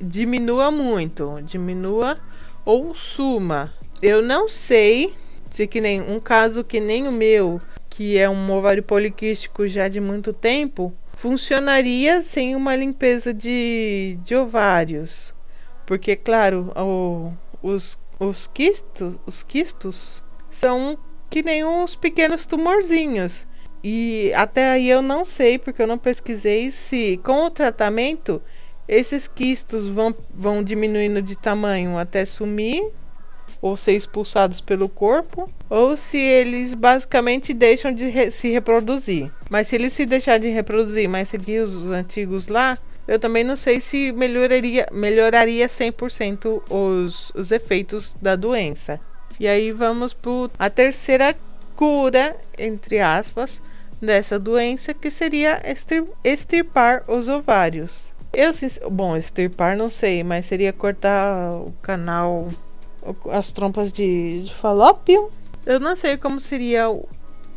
diminua 0.00 0.70
muito, 0.70 1.38
diminua 1.42 2.18
ou 2.64 2.94
suma. 2.94 3.72
Eu 4.00 4.22
não 4.22 4.48
sei 4.48 5.14
se 5.50 5.66
que 5.66 5.80
nem 5.80 6.00
um 6.02 6.20
caso 6.20 6.64
que 6.64 6.80
nem 6.80 7.06
o 7.08 7.12
meu 7.12 7.60
que 7.96 8.18
é 8.18 8.28
um 8.28 8.50
ovário 8.50 8.82
poliquístico 8.82 9.66
já 9.66 9.88
de 9.88 10.02
muito 10.02 10.30
tempo, 10.30 10.92
funcionaria 11.16 12.20
sem 12.20 12.54
uma 12.54 12.76
limpeza 12.76 13.32
de, 13.32 14.18
de 14.22 14.36
ovários. 14.36 15.34
Porque, 15.86 16.14
claro, 16.14 16.74
o, 16.76 17.32
os, 17.62 17.98
os, 18.20 18.46
quistos, 18.46 19.18
os 19.24 19.42
quistos 19.42 20.22
são 20.50 20.98
que 21.30 21.42
nem 21.42 21.64
uns 21.64 21.96
pequenos 21.96 22.44
tumorzinhos. 22.44 23.46
E 23.82 24.30
até 24.34 24.72
aí 24.72 24.90
eu 24.90 25.00
não 25.00 25.24
sei, 25.24 25.58
porque 25.58 25.80
eu 25.80 25.86
não 25.86 25.96
pesquisei, 25.96 26.70
se 26.70 27.18
com 27.24 27.46
o 27.46 27.50
tratamento 27.50 28.42
esses 28.86 29.26
quistos 29.26 29.88
vão, 29.88 30.14
vão 30.34 30.62
diminuindo 30.62 31.22
de 31.22 31.34
tamanho 31.34 31.96
até 31.96 32.26
sumir 32.26 32.92
ou 33.66 33.76
ser 33.76 33.92
expulsados 33.92 34.60
pelo 34.60 34.88
corpo, 34.88 35.50
ou 35.68 35.96
se 35.96 36.16
eles 36.16 36.72
basicamente 36.72 37.52
deixam 37.52 37.92
de 37.92 38.08
re 38.08 38.30
se 38.30 38.52
reproduzir. 38.52 39.30
Mas 39.50 39.66
se 39.66 39.74
eles 39.74 39.92
se 39.92 40.06
deixarem 40.06 40.48
de 40.48 40.54
reproduzir, 40.54 41.08
mas 41.08 41.28
seguir 41.28 41.60
os 41.60 41.90
antigos 41.90 42.46
lá, 42.46 42.78
eu 43.08 43.18
também 43.18 43.42
não 43.42 43.56
sei 43.56 43.80
se 43.80 44.12
melhoraria, 44.12 44.86
melhoraria 44.92 45.66
100% 45.66 46.62
os, 46.70 47.32
os 47.34 47.50
efeitos 47.50 48.14
da 48.22 48.36
doença. 48.36 49.00
E 49.38 49.48
aí 49.48 49.72
vamos 49.72 50.14
para 50.14 50.30
a 50.58 50.70
terceira 50.70 51.34
cura, 51.74 52.36
entre 52.56 53.00
aspas, 53.00 53.60
dessa 54.00 54.38
doença, 54.38 54.94
que 54.94 55.10
seria 55.10 55.60
extirpar 56.24 57.02
os 57.08 57.28
ovários. 57.28 58.14
Eu, 58.32 58.52
bom, 58.90 59.16
extirpar 59.16 59.76
não 59.76 59.90
sei, 59.90 60.22
mas 60.22 60.46
seria 60.46 60.72
cortar 60.72 61.52
o 61.52 61.72
canal 61.82 62.48
as 63.30 63.52
trompas 63.52 63.92
de, 63.92 64.42
de 64.44 64.54
falópio. 64.54 65.30
Eu 65.64 65.80
não 65.80 65.96
sei 65.96 66.16
como 66.16 66.40
seria 66.40 66.86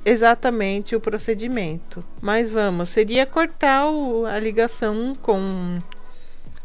exatamente 0.06 0.96
o 0.96 1.00
procedimento, 1.00 2.04
mas 2.22 2.50
vamos, 2.50 2.90
seria 2.90 3.26
cortar 3.26 3.90
o, 3.90 4.26
a 4.26 4.40
ligação 4.40 5.16
com 5.22 5.80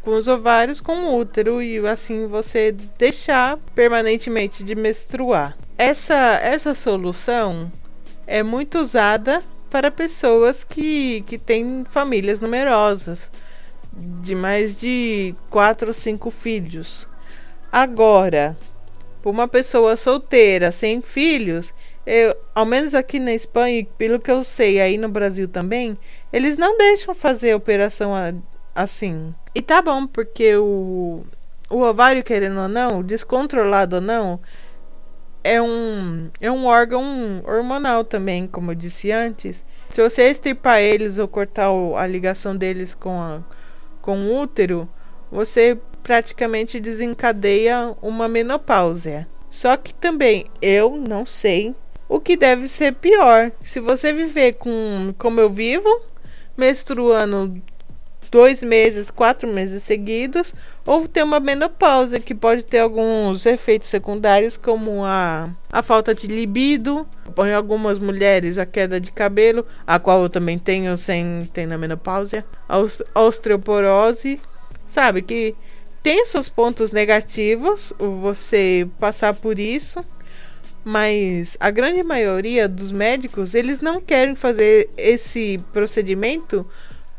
com 0.01 0.11
os 0.11 0.27
ovários 0.27 0.79
com 0.79 0.95
o 0.95 1.17
útero 1.17 1.59
e 1.63 1.79
assim 1.87 2.27
você 2.27 2.71
deixar 2.71 3.57
permanentemente 3.73 4.63
de 4.63 4.75
menstruar. 4.75 5.57
Essa 5.77 6.39
essa 6.43 6.75
solução 6.75 7.71
é 8.27 8.43
muito 8.43 8.77
usada 8.77 9.43
para 9.69 9.91
pessoas 9.91 10.63
que, 10.63 11.21
que 11.21 11.37
têm 11.37 11.83
famílias 11.89 12.39
numerosas, 12.39 13.31
de 14.21 14.35
mais 14.35 14.79
de 14.79 15.35
quatro 15.49 15.87
ou 15.87 15.93
cinco 15.93 16.31
filhos. 16.31 17.09
Agora, 17.71 18.57
por 19.25 19.31
uma 19.31 19.47
pessoa 19.47 19.97
solteira, 19.97 20.71
sem 20.71 21.01
filhos, 21.01 21.73
eu, 22.05 22.37
ao 22.53 22.63
menos 22.63 22.93
aqui 22.93 23.17
na 23.17 23.33
Espanha, 23.33 23.83
pelo 23.97 24.19
que 24.19 24.29
eu 24.29 24.43
sei, 24.43 24.79
aí 24.79 24.99
no 24.99 25.09
Brasil 25.09 25.47
também, 25.47 25.97
eles 26.31 26.59
não 26.59 26.77
deixam 26.77 27.15
fazer 27.15 27.55
operação 27.55 28.13
assim. 28.75 29.33
E 29.55 29.63
tá 29.63 29.81
bom, 29.81 30.05
porque 30.05 30.55
o, 30.57 31.25
o 31.71 31.81
ovário, 31.81 32.23
querendo 32.23 32.59
ou 32.59 32.67
não, 32.67 33.01
descontrolado 33.01 33.95
ou 33.95 34.01
não, 34.03 34.39
é 35.43 35.59
um, 35.59 36.29
é 36.39 36.51
um 36.51 36.67
órgão 36.67 37.03
hormonal 37.47 38.03
também, 38.03 38.45
como 38.45 38.69
eu 38.69 38.75
disse 38.75 39.11
antes. 39.11 39.65
Se 39.89 40.03
você 40.03 40.29
extirpar 40.29 40.81
eles 40.81 41.17
ou 41.17 41.27
cortar 41.27 41.71
a 41.97 42.05
ligação 42.05 42.55
deles 42.55 42.93
com, 42.93 43.19
a, 43.19 43.41
com 44.03 44.19
o 44.19 44.39
útero, 44.39 44.87
você 45.31 45.79
praticamente 46.05 46.79
desencadeia 46.79 47.95
uma 47.99 48.27
menopausia. 48.27 49.27
Só 49.49 49.75
que 49.75 49.91
também 49.91 50.45
eu 50.61 50.97
não 50.97 51.25
sei 51.25 51.73
o 52.07 52.19
que 52.19 52.37
deve 52.37 52.67
ser 52.67 52.93
pior. 52.93 53.51
Se 53.63 53.79
você 53.79 54.13
viver 54.13 54.53
com 54.53 55.11
como 55.17 55.39
eu 55.39 55.49
vivo, 55.49 55.89
menstruando 56.55 57.59
dois 58.29 58.61
meses, 58.61 59.09
quatro 59.09 59.49
meses 59.49 59.81
seguidos, 59.81 60.53
ou 60.85 61.07
ter 61.07 61.23
uma 61.23 61.39
menopausa 61.39 62.19
que 62.19 62.35
pode 62.35 62.63
ter 62.63 62.79
alguns 62.79 63.43
efeitos 63.47 63.89
secundários, 63.89 64.57
como 64.57 65.03
a, 65.03 65.49
a 65.71 65.81
falta 65.81 66.13
de 66.13 66.27
libido, 66.27 67.07
em 67.39 67.53
algumas 67.53 67.97
mulheres 67.97 68.59
a 68.59 68.65
queda 68.65 68.99
de 68.99 69.11
cabelo, 69.11 69.65
a 69.87 69.97
qual 69.97 70.21
eu 70.21 70.29
também 70.29 70.59
tenho 70.59 70.95
sem 70.99 71.49
ter 71.51 71.65
na 71.65 71.79
menopausa, 71.79 72.45
a 72.69 72.77
osteoporose, 73.19 74.39
sabe 74.85 75.23
que 75.23 75.55
tem 76.05 76.23
seus 76.23 76.47
pontos 76.47 76.91
negativos 76.91 77.91
você 77.97 78.87
passar 78.99 79.33
por 79.33 79.57
isso, 79.57 80.05
mas 80.83 81.57
a 81.59 81.71
grande 81.71 82.03
maioria 82.03 82.69
dos 82.69 82.91
médicos 82.91 83.55
eles 83.55 83.81
não 83.81 83.99
querem 83.99 84.35
fazer 84.35 84.87
esse 84.95 85.59
procedimento 85.73 86.63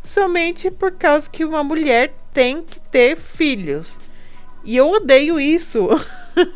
somente 0.05 0.71
por 0.71 0.93
causa 0.93 1.29
que 1.29 1.45
uma 1.45 1.65
mulher 1.65 2.15
tem 2.33 2.63
que 2.63 2.81
ter 2.81 3.17
filhos. 3.17 3.99
E 4.65 4.77
eu 4.77 4.89
odeio 4.89 5.41
isso. 5.41 5.89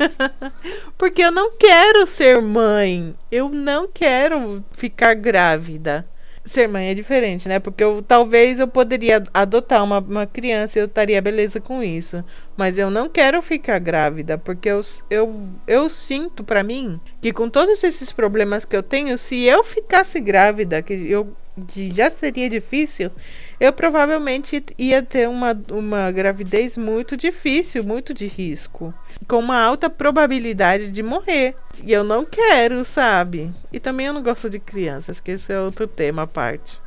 Porque 0.97 1.21
eu 1.21 1.31
não 1.33 1.57
quero 1.57 2.07
ser 2.07 2.41
mãe. 2.41 3.13
Eu 3.29 3.49
não 3.49 3.89
quero 3.89 4.63
ficar 4.71 5.15
grávida 5.15 6.05
ser 6.43 6.67
mãe 6.67 6.89
é 6.89 6.93
diferente, 6.93 7.47
né? 7.47 7.59
Porque 7.59 7.83
eu, 7.83 8.01
talvez 8.01 8.59
eu 8.59 8.67
poderia 8.67 9.23
adotar 9.33 9.83
uma, 9.83 9.99
uma 9.99 10.25
criança 10.25 10.79
e 10.79 10.81
eu 10.81 10.85
estaria 10.85 11.21
beleza 11.21 11.61
com 11.61 11.83
isso. 11.83 12.23
Mas 12.57 12.77
eu 12.77 12.89
não 12.89 13.07
quero 13.07 13.41
ficar 13.41 13.79
grávida, 13.79 14.37
porque 14.37 14.69
eu, 14.69 14.81
eu, 15.09 15.49
eu 15.67 15.89
sinto 15.89 16.43
para 16.43 16.63
mim 16.63 16.99
que 17.21 17.31
com 17.31 17.49
todos 17.49 17.83
esses 17.83 18.11
problemas 18.11 18.65
que 18.65 18.75
eu 18.75 18.83
tenho, 18.83 19.17
se 19.17 19.43
eu 19.45 19.63
ficasse 19.63 20.19
grávida, 20.19 20.81
que 20.81 20.93
eu 21.09 21.35
já 21.91 22.09
seria 22.09 22.49
difícil, 22.49 23.11
eu 23.61 23.71
provavelmente 23.71 24.65
ia 24.75 25.03
ter 25.03 25.29
uma, 25.29 25.55
uma 25.69 26.11
gravidez 26.11 26.75
muito 26.75 27.15
difícil, 27.15 27.83
muito 27.83 28.11
de 28.11 28.25
risco, 28.25 28.91
com 29.27 29.37
uma 29.37 29.61
alta 29.61 29.87
probabilidade 29.87 30.89
de 30.89 31.03
morrer. 31.03 31.53
E 31.83 31.93
eu 31.93 32.03
não 32.03 32.25
quero, 32.25 32.83
sabe? 32.83 33.53
E 33.71 33.79
também 33.79 34.07
eu 34.07 34.13
não 34.13 34.23
gosto 34.23 34.49
de 34.49 34.57
crianças, 34.57 35.19
que 35.19 35.29
esse 35.29 35.53
é 35.53 35.59
outro 35.59 35.85
tema 35.85 36.23
à 36.23 36.27
parte. 36.27 36.81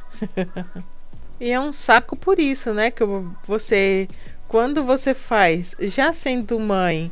e 1.39 1.53
é 1.53 1.61
um 1.61 1.73
saco 1.73 2.17
por 2.17 2.41
isso, 2.41 2.75
né? 2.75 2.91
Que 2.91 3.05
você, 3.47 4.09
quando 4.49 4.83
você 4.83 5.15
faz, 5.15 5.77
já 5.79 6.13
sendo 6.13 6.59
mãe, 6.59 7.09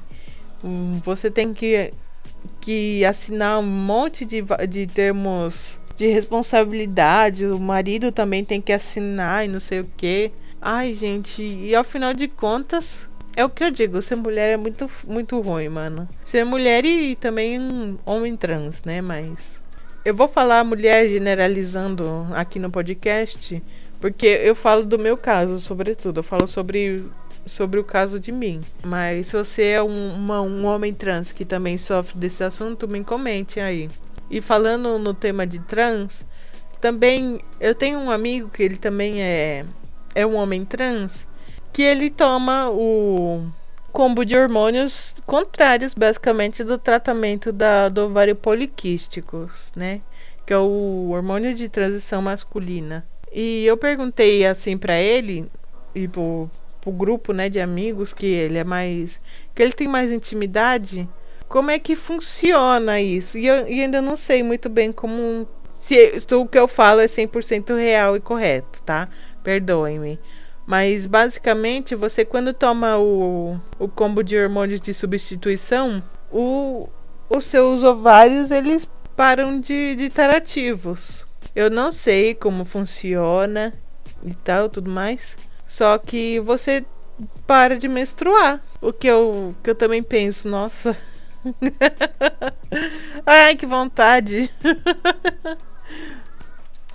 hum, 0.64 1.00
você 1.04 1.30
tem 1.30 1.54
que, 1.54 1.94
que 2.60 3.04
assinar 3.04 3.60
um 3.60 3.62
monte 3.62 4.24
de, 4.24 4.42
de 4.68 4.88
termos 4.88 5.78
de 5.96 6.06
responsabilidade. 6.06 7.46
O 7.46 7.58
marido 7.58 8.12
também 8.12 8.44
tem 8.44 8.60
que 8.60 8.72
assinar 8.72 9.44
e 9.44 9.48
não 9.48 9.60
sei 9.60 9.80
o 9.80 9.90
que. 9.96 10.32
Ai, 10.60 10.92
gente, 10.94 11.42
e 11.42 11.74
ao 11.74 11.82
final 11.82 12.14
de 12.14 12.28
contas, 12.28 13.08
é 13.36 13.44
o 13.44 13.50
que 13.50 13.64
eu 13.64 13.70
digo, 13.70 14.00
ser 14.02 14.16
mulher 14.16 14.50
é 14.50 14.56
muito, 14.56 14.88
muito 15.06 15.40
ruim, 15.40 15.68
mano. 15.68 16.08
Ser 16.24 16.44
mulher 16.44 16.84
e 16.84 17.16
também 17.16 17.58
um 17.58 17.98
homem 18.04 18.36
trans, 18.36 18.84
né? 18.84 19.00
Mas. 19.00 19.60
Eu 20.04 20.14
vou 20.14 20.28
falar 20.28 20.64
mulher 20.64 21.08
generalizando 21.08 22.26
aqui 22.34 22.58
no 22.58 22.70
podcast, 22.70 23.62
porque 24.00 24.26
eu 24.26 24.54
falo 24.54 24.84
do 24.84 24.98
meu 24.98 25.16
caso, 25.16 25.60
sobretudo. 25.60 26.18
Eu 26.18 26.24
falo 26.24 26.46
sobre, 26.46 27.04
sobre 27.46 27.78
o 27.80 27.84
caso 27.84 28.18
de 28.20 28.32
mim. 28.32 28.62
Mas 28.84 29.28
se 29.28 29.36
você 29.36 29.62
é 29.62 29.82
um, 29.82 30.14
uma, 30.14 30.42
um 30.42 30.66
homem 30.66 30.92
trans 30.92 31.32
que 31.32 31.44
também 31.44 31.76
sofre 31.76 32.18
desse 32.18 32.42
assunto, 32.44 32.88
me 32.88 33.02
comente 33.02 33.60
aí. 33.60 33.88
E 34.32 34.40
falando 34.40 34.98
no 34.98 35.12
tema 35.12 35.46
de 35.46 35.58
trans, 35.60 36.24
também 36.80 37.38
eu 37.60 37.74
tenho 37.74 37.98
um 37.98 38.10
amigo 38.10 38.48
que 38.48 38.62
ele 38.62 38.78
também 38.78 39.22
é, 39.22 39.66
é 40.14 40.26
um 40.26 40.36
homem 40.36 40.64
trans, 40.64 41.26
que 41.70 41.82
ele 41.82 42.08
toma 42.08 42.70
o 42.70 43.46
combo 43.92 44.24
de 44.24 44.34
hormônios 44.34 45.14
contrários, 45.26 45.92
basicamente, 45.92 46.64
do 46.64 46.78
tratamento 46.78 47.52
da, 47.52 47.90
do 47.90 48.06
ovário 48.06 48.34
poliquísticos, 48.34 49.70
né? 49.76 50.00
Que 50.46 50.54
é 50.54 50.58
o 50.58 51.10
hormônio 51.10 51.52
de 51.52 51.68
transição 51.68 52.22
masculina. 52.22 53.06
E 53.30 53.66
eu 53.66 53.76
perguntei 53.76 54.46
assim 54.46 54.78
para 54.78 54.98
ele 54.98 55.46
e 55.94 56.08
pro, 56.08 56.50
pro 56.80 56.90
grupo, 56.90 57.34
né, 57.34 57.50
de 57.50 57.60
amigos 57.60 58.14
que 58.14 58.26
ele 58.26 58.56
é 58.56 58.64
mais 58.64 59.20
que 59.54 59.62
ele 59.62 59.72
tem 59.72 59.88
mais 59.88 60.10
intimidade 60.10 61.06
como 61.52 61.70
é 61.70 61.78
que 61.78 61.94
funciona 61.94 62.98
isso? 62.98 63.36
E 63.36 63.46
eu 63.46 63.68
e 63.68 63.82
ainda 63.82 64.00
não 64.00 64.16
sei 64.16 64.42
muito 64.42 64.70
bem 64.70 64.90
como. 64.90 65.46
Se, 65.78 66.18
se 66.18 66.34
o 66.34 66.46
que 66.46 66.58
eu 66.58 66.66
falo 66.66 67.00
é 67.02 67.04
100% 67.04 67.76
real 67.76 68.16
e 68.16 68.20
correto, 68.20 68.82
tá? 68.82 69.06
Perdoem-me. 69.44 70.18
Mas 70.66 71.06
basicamente, 71.06 71.94
você 71.94 72.24
quando 72.24 72.54
toma 72.54 72.96
o, 72.96 73.60
o 73.78 73.86
combo 73.86 74.24
de 74.24 74.34
hormônios 74.38 74.80
de 74.80 74.94
substituição, 74.94 76.02
o, 76.30 76.88
os 77.28 77.44
seus 77.44 77.84
ovários 77.84 78.50
eles 78.50 78.88
param 79.14 79.60
de, 79.60 79.94
de 79.94 80.04
estar 80.04 80.30
ativos. 80.30 81.26
Eu 81.54 81.68
não 81.68 81.92
sei 81.92 82.34
como 82.34 82.64
funciona 82.64 83.74
e 84.24 84.32
tal, 84.36 84.70
tudo 84.70 84.90
mais. 84.90 85.36
Só 85.66 85.98
que 85.98 86.40
você 86.40 86.82
para 87.46 87.76
de 87.76 87.88
menstruar. 87.88 88.58
O 88.80 88.90
que 88.90 89.06
eu, 89.06 89.54
que 89.62 89.68
eu 89.68 89.74
também 89.74 90.02
penso, 90.02 90.48
nossa, 90.48 90.96
Ai, 93.26 93.56
que 93.56 93.66
vontade. 93.66 94.50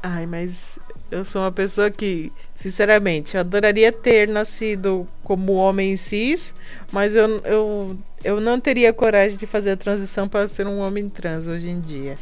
Ai, 0.02 0.26
mas 0.26 0.80
eu 1.12 1.26
sou 1.26 1.42
uma 1.42 1.52
pessoa 1.52 1.90
que, 1.90 2.32
sinceramente, 2.54 3.36
eu 3.36 3.42
adoraria 3.42 3.92
ter 3.92 4.28
nascido 4.28 5.08
como 5.24 5.54
homem 5.54 5.96
cis, 5.98 6.54
mas 6.92 7.16
eu, 7.16 7.28
eu, 7.46 7.98
eu 8.24 8.42
não 8.42 8.60
teria 8.60 8.94
coragem 8.94 9.38
de 9.38 9.46
fazer 9.46 9.72
a 9.72 9.78
transição 9.78 10.28
para 10.28 10.48
ser 10.48 10.68
um 10.68 10.80
homem 10.80 11.10
trans 11.10 11.48
hoje 11.48 11.70
em 11.70 11.80
dia. 11.80 12.18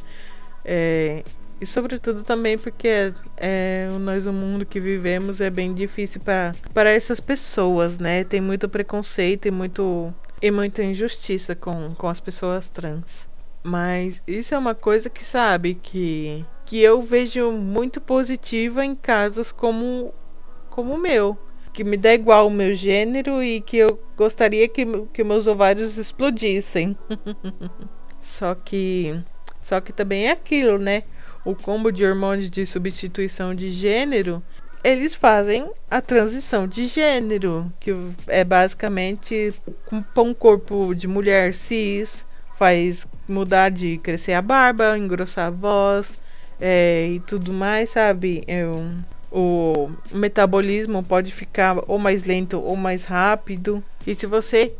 É, 0.63 1.23
e 1.59 1.65
sobretudo 1.65 2.23
também 2.23 2.57
porque 2.57 3.13
é, 3.37 3.87
nós 4.01 4.27
o 4.27 4.33
mundo 4.33 4.65
que 4.65 4.79
vivemos 4.79 5.39
é 5.39 5.49
bem 5.49 5.73
difícil 5.73 6.21
para 6.21 6.89
essas 6.89 7.19
pessoas, 7.19 7.97
né? 7.97 8.23
Tem 8.23 8.41
muito 8.41 8.67
preconceito 8.67 9.47
e 9.47 9.51
muito 9.51 10.13
e 10.41 10.51
muita 10.51 10.83
injustiça 10.83 11.55
com, 11.55 11.93
com 11.95 12.07
as 12.07 12.19
pessoas 12.19 12.69
trans. 12.69 13.27
Mas 13.63 14.21
isso 14.27 14.53
é 14.53 14.57
uma 14.57 14.75
coisa 14.75 15.09
que 15.09 15.25
sabe 15.25 15.75
que 15.75 16.45
que 16.65 16.81
eu 16.81 17.01
vejo 17.01 17.51
muito 17.51 18.01
positiva 18.01 18.83
em 18.83 18.95
casos 18.95 19.51
como 19.51 20.13
como 20.69 20.95
o 20.95 20.97
meu, 20.97 21.37
que 21.71 21.83
me 21.83 21.95
dá 21.95 22.13
igual 22.13 22.47
o 22.47 22.51
meu 22.51 22.75
gênero 22.75 23.41
e 23.41 23.61
que 23.61 23.77
eu 23.77 23.99
gostaria 24.17 24.67
que, 24.67 24.85
que 25.13 25.23
meus 25.23 25.47
ovários 25.47 25.97
explodissem. 25.97 26.97
só 28.19 28.55
que 28.55 29.23
só 29.59 29.79
que 29.79 29.93
também 29.93 30.27
é 30.27 30.31
aquilo, 30.31 30.77
né? 30.77 31.03
O 31.43 31.55
combo 31.55 31.91
de 31.91 32.05
hormônios 32.05 32.49
de 32.49 32.65
substituição 32.65 33.55
de 33.55 33.69
gênero 33.69 34.43
eles 34.85 35.15
fazem 35.15 35.71
a 35.89 35.99
transição 35.99 36.67
de 36.67 36.85
gênero, 36.85 37.73
que 37.79 37.91
é 38.27 38.43
basicamente 38.43 39.51
com 40.13 40.21
um 40.21 40.33
corpo 40.33 40.93
de 40.93 41.07
mulher 41.07 41.55
cis, 41.55 42.23
faz 42.55 43.07
mudar 43.27 43.69
de 43.69 43.97
crescer 43.97 44.33
a 44.33 44.43
barba, 44.43 44.95
engrossar 44.95 45.47
a 45.47 45.49
voz 45.49 46.15
é, 46.61 47.07
e 47.09 47.19
tudo 47.19 47.51
mais, 47.51 47.89
sabe? 47.89 48.43
É 48.45 48.63
um, 48.63 48.99
o 49.31 49.89
metabolismo 50.11 51.01
pode 51.01 51.31
ficar 51.31 51.77
ou 51.87 51.97
mais 51.97 52.23
lento 52.23 52.61
ou 52.61 52.75
mais 52.75 53.05
rápido. 53.05 53.83
E 54.05 54.13
se 54.13 54.27
você 54.27 54.71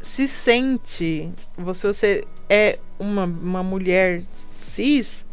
se 0.00 0.28
sente, 0.28 1.32
você, 1.56 1.86
você 1.88 2.20
é 2.48 2.78
uma, 2.96 3.24
uma 3.24 3.62
mulher 3.64 4.22
cis, 4.22 5.26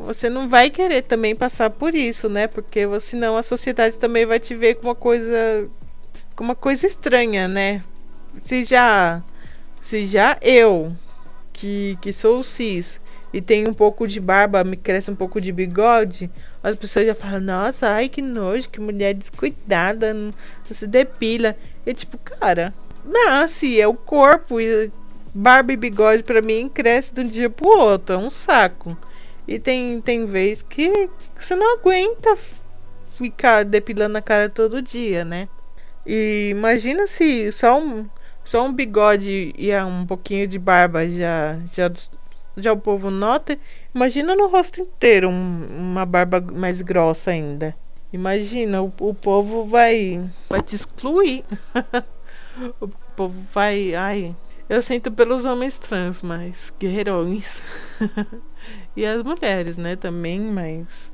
você 0.00 0.30
não 0.30 0.48
vai 0.48 0.70
querer 0.70 1.02
também 1.02 1.36
passar 1.36 1.68
por 1.70 1.94
isso, 1.94 2.28
né? 2.28 2.46
Porque 2.46 2.80
senão 3.00 3.36
a 3.36 3.42
sociedade 3.42 3.98
também 3.98 4.24
vai 4.24 4.40
te 4.40 4.54
ver 4.54 4.76
com 4.76 4.88
uma 4.88 4.94
coisa 4.94 5.68
com 6.34 6.42
uma 6.42 6.54
coisa 6.54 6.86
estranha, 6.86 7.46
né? 7.46 7.82
Se 8.42 8.64
já 8.64 9.22
se 9.80 10.06
já 10.06 10.38
eu 10.40 10.96
que 11.52 11.98
que 12.00 12.12
sou 12.12 12.42
cis 12.42 13.00
e 13.32 13.40
tenho 13.40 13.68
um 13.68 13.74
pouco 13.74 14.08
de 14.08 14.18
barba, 14.18 14.64
me 14.64 14.76
cresce 14.76 15.10
um 15.10 15.14
pouco 15.14 15.40
de 15.40 15.52
bigode, 15.52 16.30
as 16.62 16.74
pessoas 16.76 17.06
já 17.06 17.14
falam: 17.14 17.40
"Nossa, 17.40 17.88
ai 17.88 18.08
que 18.08 18.22
nojo, 18.22 18.70
que 18.70 18.80
mulher 18.80 19.12
descuidada, 19.14 20.14
não, 20.14 20.32
não 20.68 20.72
se 20.72 20.86
depila". 20.86 21.54
E 21.84 21.92
tipo, 21.92 22.16
cara, 22.18 22.72
nasce, 23.04 23.80
é 23.80 23.86
o 23.86 23.94
corpo 23.94 24.60
e 24.60 24.90
barba 25.34 25.72
e 25.72 25.76
bigode 25.76 26.22
para 26.22 26.40
mim 26.40 26.68
cresce 26.68 27.12
de 27.14 27.20
um 27.20 27.28
dia 27.28 27.50
pro 27.50 27.68
outro, 27.68 28.14
é 28.14 28.18
um 28.18 28.30
saco. 28.30 28.96
E 29.50 29.58
tem, 29.58 30.00
tem 30.00 30.26
vez 30.26 30.62
que 30.62 31.10
você 31.36 31.56
não 31.56 31.74
aguenta 31.74 32.38
ficar 33.16 33.64
depilando 33.64 34.16
a 34.16 34.22
cara 34.22 34.48
todo 34.48 34.80
dia, 34.80 35.24
né? 35.24 35.48
E 36.06 36.50
imagina 36.52 37.08
se 37.08 37.50
só 37.50 37.76
um, 37.76 38.08
só 38.44 38.64
um 38.64 38.72
bigode 38.72 39.52
e 39.58 39.76
um 39.78 40.06
pouquinho 40.06 40.46
de 40.46 40.56
barba 40.56 41.04
já, 41.08 41.58
já, 41.66 41.90
já 42.58 42.72
o 42.72 42.76
povo 42.76 43.10
nota. 43.10 43.58
Imagina 43.92 44.36
no 44.36 44.46
rosto 44.46 44.80
inteiro 44.80 45.28
um, 45.28 45.66
uma 45.68 46.06
barba 46.06 46.40
mais 46.40 46.80
grossa 46.80 47.32
ainda. 47.32 47.74
Imagina, 48.12 48.80
o, 48.80 48.92
o 49.00 49.12
povo 49.12 49.64
vai, 49.64 50.30
vai 50.48 50.62
te 50.62 50.76
excluir. 50.76 51.44
o 52.80 52.86
povo 53.16 53.36
vai. 53.52 53.96
Ai, 53.96 54.36
eu 54.68 54.80
sinto 54.80 55.10
pelos 55.10 55.44
homens 55.44 55.76
trans, 55.76 56.22
mas 56.22 56.72
guerreirões. 56.78 57.60
e 58.96 59.04
as 59.06 59.22
mulheres, 59.22 59.76
né, 59.76 59.96
também, 59.96 60.40
mas 60.40 61.12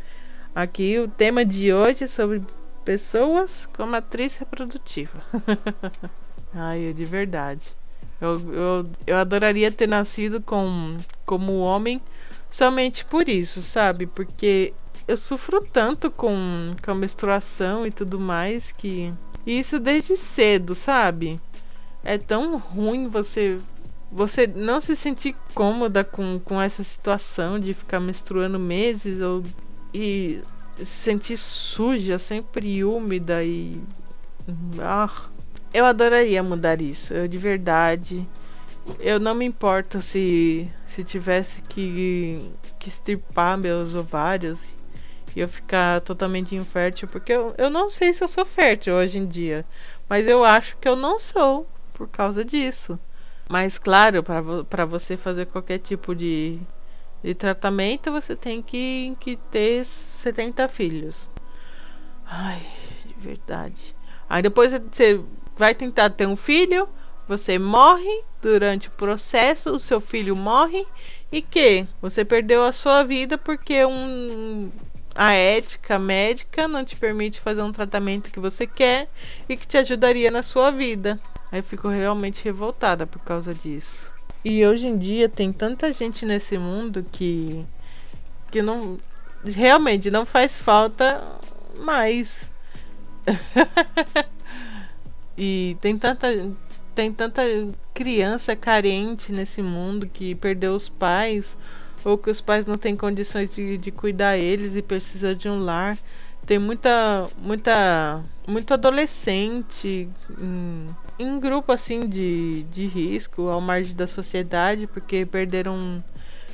aqui 0.55 0.99
o 0.99 1.09
tema 1.09 1.45
de 1.45 1.73
hoje 1.73 2.05
é 2.05 2.07
sobre 2.07 2.43
pessoas 2.85 3.67
com 3.67 3.85
matriz 3.87 4.37
reprodutiva. 4.37 5.23
Ai, 6.55 6.93
de 6.95 7.05
verdade. 7.05 7.77
Eu, 8.21 8.41
eu, 8.53 8.91
eu 9.07 9.17
adoraria 9.17 9.71
ter 9.71 9.87
nascido 9.87 10.41
com, 10.41 10.97
como 11.27 11.61
homem 11.61 12.01
somente 12.51 13.05
por 13.05 13.29
isso, 13.29 13.61
sabe? 13.61 14.07
Porque 14.07 14.73
eu 15.07 15.17
sofro 15.17 15.61
tanto 15.61 16.11
com, 16.11 16.35
com 16.83 16.91
a 16.91 16.95
menstruação 16.95 17.87
e 17.87 17.91
tudo 17.91 18.19
mais 18.19 18.73
que. 18.73 19.12
E 19.45 19.59
isso 19.59 19.79
desde 19.79 20.17
cedo, 20.17 20.75
sabe? 20.75 21.41
É 22.03 22.17
tão 22.17 22.57
ruim 22.59 23.09
você 23.09 23.59
você 24.11 24.47
não 24.47 24.81
se 24.81 24.97
sentir 24.97 25.35
cômoda 25.55 26.05
com, 26.05 26.38
com 26.38 26.61
essa 26.61 26.83
situação 26.83 27.59
de 27.59 27.75
ficar 27.75 28.01
menstruando 28.01 28.59
meses 28.59 29.21
ou 29.21 29.45
e 29.92 30.42
se 30.79 30.85
sentir 30.85 31.37
suja, 31.37 32.19
sempre 32.19 32.85
úmida 32.85 33.42
e 33.42 33.81
ah, 34.81 35.11
eu 35.73 35.85
adoraria 35.85 36.42
mudar 36.42 36.81
isso, 36.81 37.14
eu 37.14 37.27
de 37.27 37.38
verdade. 37.38 38.27
Eu 39.01 39.19
não 39.19 39.35
me 39.35 39.45
importo 39.45 40.01
se 40.01 40.71
se 40.87 41.03
tivesse 41.03 41.62
que 41.62 42.53
que 42.79 42.88
extirpar 42.88 43.59
meus 43.59 43.95
ovários 43.95 44.77
e 45.35 45.40
eu 45.40 45.49
ficar 45.49 46.01
totalmente 46.01 46.55
infértil, 46.55 47.09
porque 47.09 47.33
eu, 47.33 47.55
eu 47.59 47.69
não 47.69 47.90
sei 47.90 48.12
se 48.12 48.23
eu 48.23 48.29
sou 48.29 48.47
fértil 48.47 48.95
hoje 48.95 49.19
em 49.19 49.27
dia, 49.27 49.66
mas 50.09 50.27
eu 50.27 50.45
acho 50.45 50.77
que 50.79 50.88
eu 50.88 50.97
não 50.97 51.19
sou 51.19 51.69
por 51.92 52.09
causa 52.09 52.45
disso. 52.45 52.99
Mas 53.49 53.79
claro, 53.79 54.23
para 54.69 54.85
você 54.85 55.17
fazer 55.17 55.47
qualquer 55.47 55.79
tipo 55.79 56.15
de, 56.15 56.59
de 57.23 57.35
tratamento, 57.35 58.11
você 58.11 58.35
tem 58.35 58.61
que, 58.61 59.17
que 59.21 59.37
ter 59.37 59.85
70 59.85 60.69
filhos. 60.69 61.31
Ai, 62.27 62.61
de 63.05 63.15
verdade. 63.19 63.95
Aí 64.29 64.43
depois 64.43 64.73
você 64.73 65.21
vai 65.57 65.75
tentar 65.75 66.11
ter 66.11 66.27
um 66.27 66.37
filho, 66.37 66.89
você 67.29 67.59
morre 67.59 68.25
durante 68.43 68.89
o 68.89 68.93
processo, 68.93 69.71
o 69.73 69.81
seu 69.81 70.01
filho 70.01 70.35
morre 70.35 70.85
e 71.31 71.41
que 71.41 71.87
você 72.03 72.25
perdeu 72.25 72.65
a 72.65 72.73
sua 72.73 73.03
vida 73.05 73.39
porque 73.39 73.85
um 73.85 74.71
a 75.15 75.33
ética 75.33 75.99
médica 75.99 76.69
não 76.69 76.85
te 76.85 76.95
permite 76.95 77.41
fazer 77.41 77.63
um 77.63 77.73
tratamento 77.73 78.31
que 78.31 78.39
você 78.39 78.67
quer 78.67 79.09
e 79.49 79.57
que 79.57 79.67
te 79.67 79.79
ajudaria 79.79 80.31
na 80.31 80.43
sua 80.43 80.71
vida. 80.71 81.19
Aí 81.57 81.62
fico 81.62 81.88
realmente 81.88 82.45
revoltada 82.45 83.07
por 83.07 83.19
causa 83.21 83.55
disso. 83.55 84.12
E 84.45 84.64
hoje 84.66 84.88
em 84.88 84.99
dia 84.99 85.27
tem 85.27 85.51
tanta 85.51 85.90
gente 85.90 86.27
nesse 86.27 86.59
mundo 86.59 87.03
que 87.11 87.64
que 88.51 88.61
não 88.61 88.99
realmente 89.42 90.11
não 90.11 90.27
faz 90.27 90.59
falta 90.59 91.25
mais. 91.79 92.51
e 95.37 95.79
tem 95.81 95.97
tanta 95.97 96.29
tem 96.95 97.11
tanta 97.11 97.42
criança 97.95 98.55
carente 98.55 99.33
nesse 99.33 99.62
mundo 99.62 100.07
que 100.07 100.35
perdeu 100.35 100.75
os 100.75 100.90
pais 100.90 101.57
ou 102.05 102.19
que 102.19 102.29
os 102.29 102.42
pais 102.42 102.66
não 102.66 102.77
têm 102.77 102.95
condições 102.95 103.55
de, 103.55 103.79
de 103.79 103.90
cuidar 103.90 104.37
eles 104.37 104.77
e 104.77 104.83
precisa 104.83 105.35
de 105.35 105.49
um 105.49 105.64
lar. 105.64 105.97
Tem 106.45 106.59
muita 106.59 107.31
muita 107.40 108.23
muito 108.47 108.75
adolescente 108.75 110.07
em, 110.38 110.95
em 111.19 111.39
grupo 111.41 111.73
assim 111.73 112.09
de, 112.09 112.65
de 112.65 112.87
risco 112.87 113.49
ao 113.49 113.61
margem 113.61 113.95
da 113.95 114.07
sociedade 114.07 114.87
porque 114.87 115.25
perderam 115.25 116.03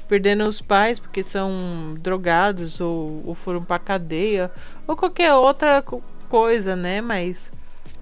perderam 0.08 0.46
os 0.46 0.60
pais 0.60 0.98
porque 0.98 1.22
são 1.22 1.96
drogados 2.00 2.80
ou, 2.80 3.22
ou 3.24 3.34
foram 3.34 3.62
para 3.62 3.78
cadeia 3.78 4.50
ou 4.86 4.96
qualquer 4.96 5.32
outra 5.34 5.82
coisa, 6.28 6.76
né? 6.76 7.00
Mas 7.00 7.50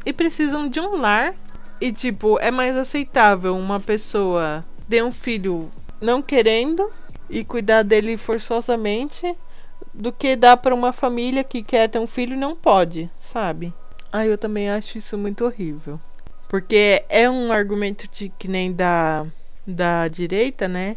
e 0.05 0.13
precisam 0.13 0.69
de 0.69 0.81
um 0.81 0.97
lar 0.97 1.35
e 1.81 1.93
tipo 1.93 2.39
é 2.41 2.51
mais 2.51 2.77
aceitável 2.77 3.57
uma 3.57 3.81
pessoa 3.81 4.65
ter 4.89 5.05
um 5.05 5.13
filho 5.13 5.71
não 6.01 6.21
querendo 6.21 6.91
e 7.29 7.45
cuidar 7.45 7.83
dele 7.83 8.17
forçosamente 8.17 9.37
do 9.95 10.13
que 10.13 10.35
dar 10.37 10.57
para 10.57 10.75
uma 10.75 10.93
família 10.93 11.45
que 11.45 11.63
quer 11.63 11.89
ter 11.89 11.99
um 11.99 12.07
filho 12.07 12.35
e 12.35 12.39
não 12.39 12.57
pode, 12.57 13.11
sabe? 13.19 13.73
Ah, 14.13 14.27
eu 14.27 14.37
também 14.37 14.69
acho 14.69 14.99
isso 14.99 15.17
muito 15.17 15.45
horrível. 15.45 16.01
Porque 16.51 17.05
é 17.09 17.31
um 17.31 17.53
argumento 17.53 18.09
de, 18.11 18.29
que 18.29 18.49
nem 18.49 18.73
da, 18.73 19.25
da 19.65 20.09
direita, 20.09 20.67
né? 20.67 20.97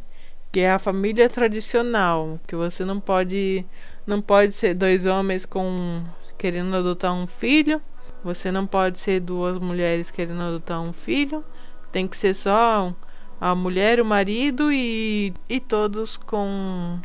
Que 0.51 0.61
é 0.61 0.71
a 0.71 0.79
família 0.79 1.29
tradicional, 1.29 2.39
que 2.47 2.55
você 2.55 2.83
não 2.83 2.99
pode 2.99 3.63
não 4.05 4.19
pode 4.19 4.53
ser 4.53 4.73
dois 4.73 5.05
homens 5.05 5.45
com 5.45 6.03
querendo 6.39 6.75
adotar 6.75 7.13
um 7.13 7.27
filho, 7.27 7.79
você 8.23 8.51
não 8.51 8.65
pode 8.65 8.97
ser 8.97 9.19
duas 9.19 9.59
mulheres 9.59 10.09
querendo 10.09 10.41
adotar 10.41 10.81
um 10.81 10.91
filho, 10.91 11.45
tem 11.91 12.07
que 12.07 12.17
ser 12.17 12.33
só 12.33 12.91
a 13.39 13.53
mulher, 13.53 14.01
o 14.01 14.05
marido 14.05 14.71
e, 14.71 15.35
e 15.47 15.59
todos 15.59 16.17
com, 16.17 16.99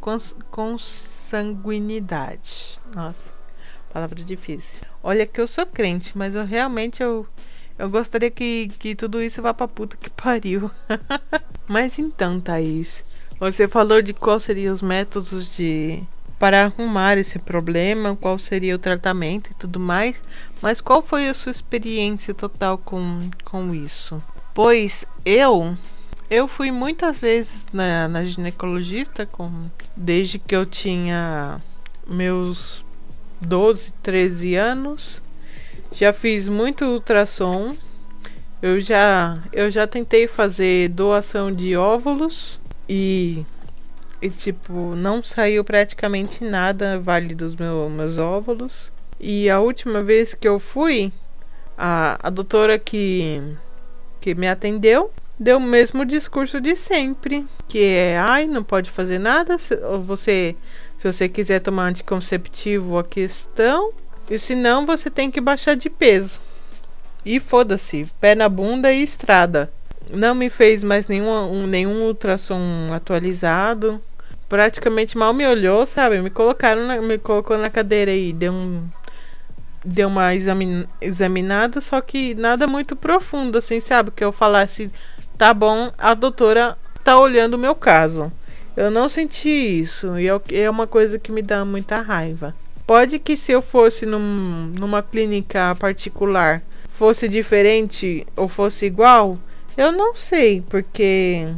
com, 0.00 0.18
com 0.50 0.78
sanguinidade. 0.78 2.80
Nossa, 2.96 3.34
palavra 3.92 4.22
difícil. 4.22 4.80
Olha 5.02 5.26
que 5.26 5.38
eu 5.38 5.46
sou 5.46 5.66
crente, 5.66 6.16
mas 6.16 6.34
eu 6.34 6.46
realmente 6.46 7.02
eu, 7.02 7.28
eu 7.78 7.90
gostaria 7.90 8.30
que, 8.30 8.70
que 8.78 8.94
tudo 8.94 9.22
isso 9.22 9.42
vá 9.42 9.52
pra 9.52 9.68
puta 9.68 9.96
que 9.96 10.10
pariu. 10.10 10.70
mas 11.68 11.98
então, 11.98 12.40
Thaís, 12.40 13.04
você 13.38 13.66
falou 13.68 14.00
de 14.00 14.12
quais 14.12 14.44
seriam 14.44 14.72
os 14.72 14.82
métodos 14.82 15.54
de 15.54 16.02
para 16.38 16.64
arrumar 16.64 17.16
esse 17.16 17.38
problema, 17.38 18.16
qual 18.16 18.36
seria 18.36 18.74
o 18.74 18.78
tratamento 18.78 19.50
e 19.50 19.54
tudo 19.54 19.78
mais, 19.80 20.22
mas 20.60 20.80
qual 20.80 21.00
foi 21.00 21.28
a 21.28 21.34
sua 21.34 21.52
experiência 21.52 22.34
total 22.34 22.76
com, 22.76 23.30
com 23.44 23.74
isso? 23.74 24.22
Pois 24.52 25.06
eu 25.24 25.76
eu 26.30 26.48
fui 26.48 26.70
muitas 26.70 27.18
vezes 27.18 27.66
na, 27.72 28.08
na 28.08 28.24
ginecologista 28.24 29.26
com, 29.26 29.70
desde 29.96 30.38
que 30.38 30.54
eu 30.54 30.64
tinha 30.64 31.60
meus 32.06 32.84
12, 33.40 33.92
13 34.02 34.54
anos. 34.54 35.22
Já 35.94 36.12
fiz 36.12 36.48
muito 36.48 36.84
ultrassom. 36.84 37.76
Eu 38.60 38.80
já, 38.80 39.40
eu 39.52 39.70
já 39.70 39.86
tentei 39.86 40.26
fazer 40.26 40.88
doação 40.88 41.52
de 41.52 41.76
óvulos 41.76 42.60
e, 42.88 43.46
e 44.20 44.28
tipo, 44.28 44.96
não 44.96 45.22
saiu 45.22 45.62
praticamente 45.62 46.42
nada 46.42 46.98
válido 46.98 47.44
dos 47.44 47.54
meu, 47.54 47.88
meus 47.88 48.18
óvulos. 48.18 48.92
E 49.20 49.48
a 49.48 49.60
última 49.60 50.02
vez 50.02 50.34
que 50.34 50.48
eu 50.48 50.58
fui, 50.58 51.12
a, 51.78 52.18
a 52.20 52.28
doutora 52.28 52.76
que 52.76 53.56
que 54.20 54.34
me 54.34 54.48
atendeu 54.48 55.12
deu 55.38 55.58
o 55.58 55.60
mesmo 55.60 56.04
discurso 56.04 56.60
de 56.60 56.74
sempre, 56.74 57.44
que 57.68 57.84
é, 57.84 58.18
ai, 58.18 58.46
não 58.46 58.64
pode 58.64 58.90
fazer 58.90 59.18
nada, 59.18 59.58
se 59.58 59.76
você 60.02 60.56
se 60.96 61.12
você 61.12 61.28
quiser 61.28 61.60
tomar 61.60 61.88
anticonceptivo, 61.88 62.98
a 62.98 63.04
questão, 63.04 63.92
e 64.28 64.38
se 64.38 64.54
não, 64.54 64.86
você 64.86 65.10
tem 65.10 65.30
que 65.30 65.40
baixar 65.40 65.74
de 65.76 65.90
peso. 65.90 66.40
E 67.24 67.40
foda-se, 67.40 68.06
pé 68.20 68.34
na 68.34 68.48
bunda 68.48 68.92
e 68.92 69.02
estrada. 69.02 69.72
Não 70.12 70.34
me 70.34 70.50
fez 70.50 70.84
mais 70.84 71.08
nenhum, 71.08 71.28
um, 71.50 71.66
nenhum 71.66 72.02
ultrassom 72.02 72.92
atualizado. 72.92 74.00
Praticamente 74.48 75.16
mal 75.16 75.32
me 75.32 75.46
olhou, 75.46 75.86
sabe? 75.86 76.20
Me 76.20 76.30
colocaram 76.30 76.86
na, 76.86 77.00
me 77.00 77.18
colocou 77.18 77.56
na 77.56 77.70
cadeira 77.70 78.12
e 78.12 78.32
deu 78.32 78.52
um 78.52 78.86
deu 79.84 80.08
uma 80.08 80.34
examin, 80.34 80.86
examinada, 81.00 81.80
só 81.80 82.00
que 82.00 82.34
nada 82.34 82.66
muito 82.66 82.96
profundo, 82.96 83.58
assim, 83.58 83.80
sabe? 83.80 84.10
Que 84.10 84.24
eu 84.24 84.32
falasse, 84.32 84.90
tá 85.36 85.52
bom, 85.52 85.92
a 85.98 86.14
doutora 86.14 86.78
tá 87.02 87.18
olhando 87.18 87.54
o 87.54 87.58
meu 87.58 87.74
caso. 87.74 88.32
Eu 88.74 88.90
não 88.90 89.08
senti 89.08 89.48
isso, 89.48 90.18
e 90.18 90.26
é, 90.26 90.62
é 90.62 90.70
uma 90.70 90.86
coisa 90.86 91.18
que 91.18 91.30
me 91.30 91.42
dá 91.42 91.64
muita 91.66 92.00
raiva. 92.00 92.54
Pode 92.86 93.18
que 93.18 93.36
se 93.36 93.52
eu 93.52 93.62
fosse 93.62 94.04
num, 94.04 94.72
numa 94.78 95.02
clínica 95.02 95.74
particular 95.78 96.62
fosse 96.90 97.28
diferente 97.28 98.26
ou 98.36 98.46
fosse 98.46 98.86
igual, 98.86 99.38
eu 99.76 99.90
não 99.90 100.14
sei, 100.14 100.62
porque 100.68 101.48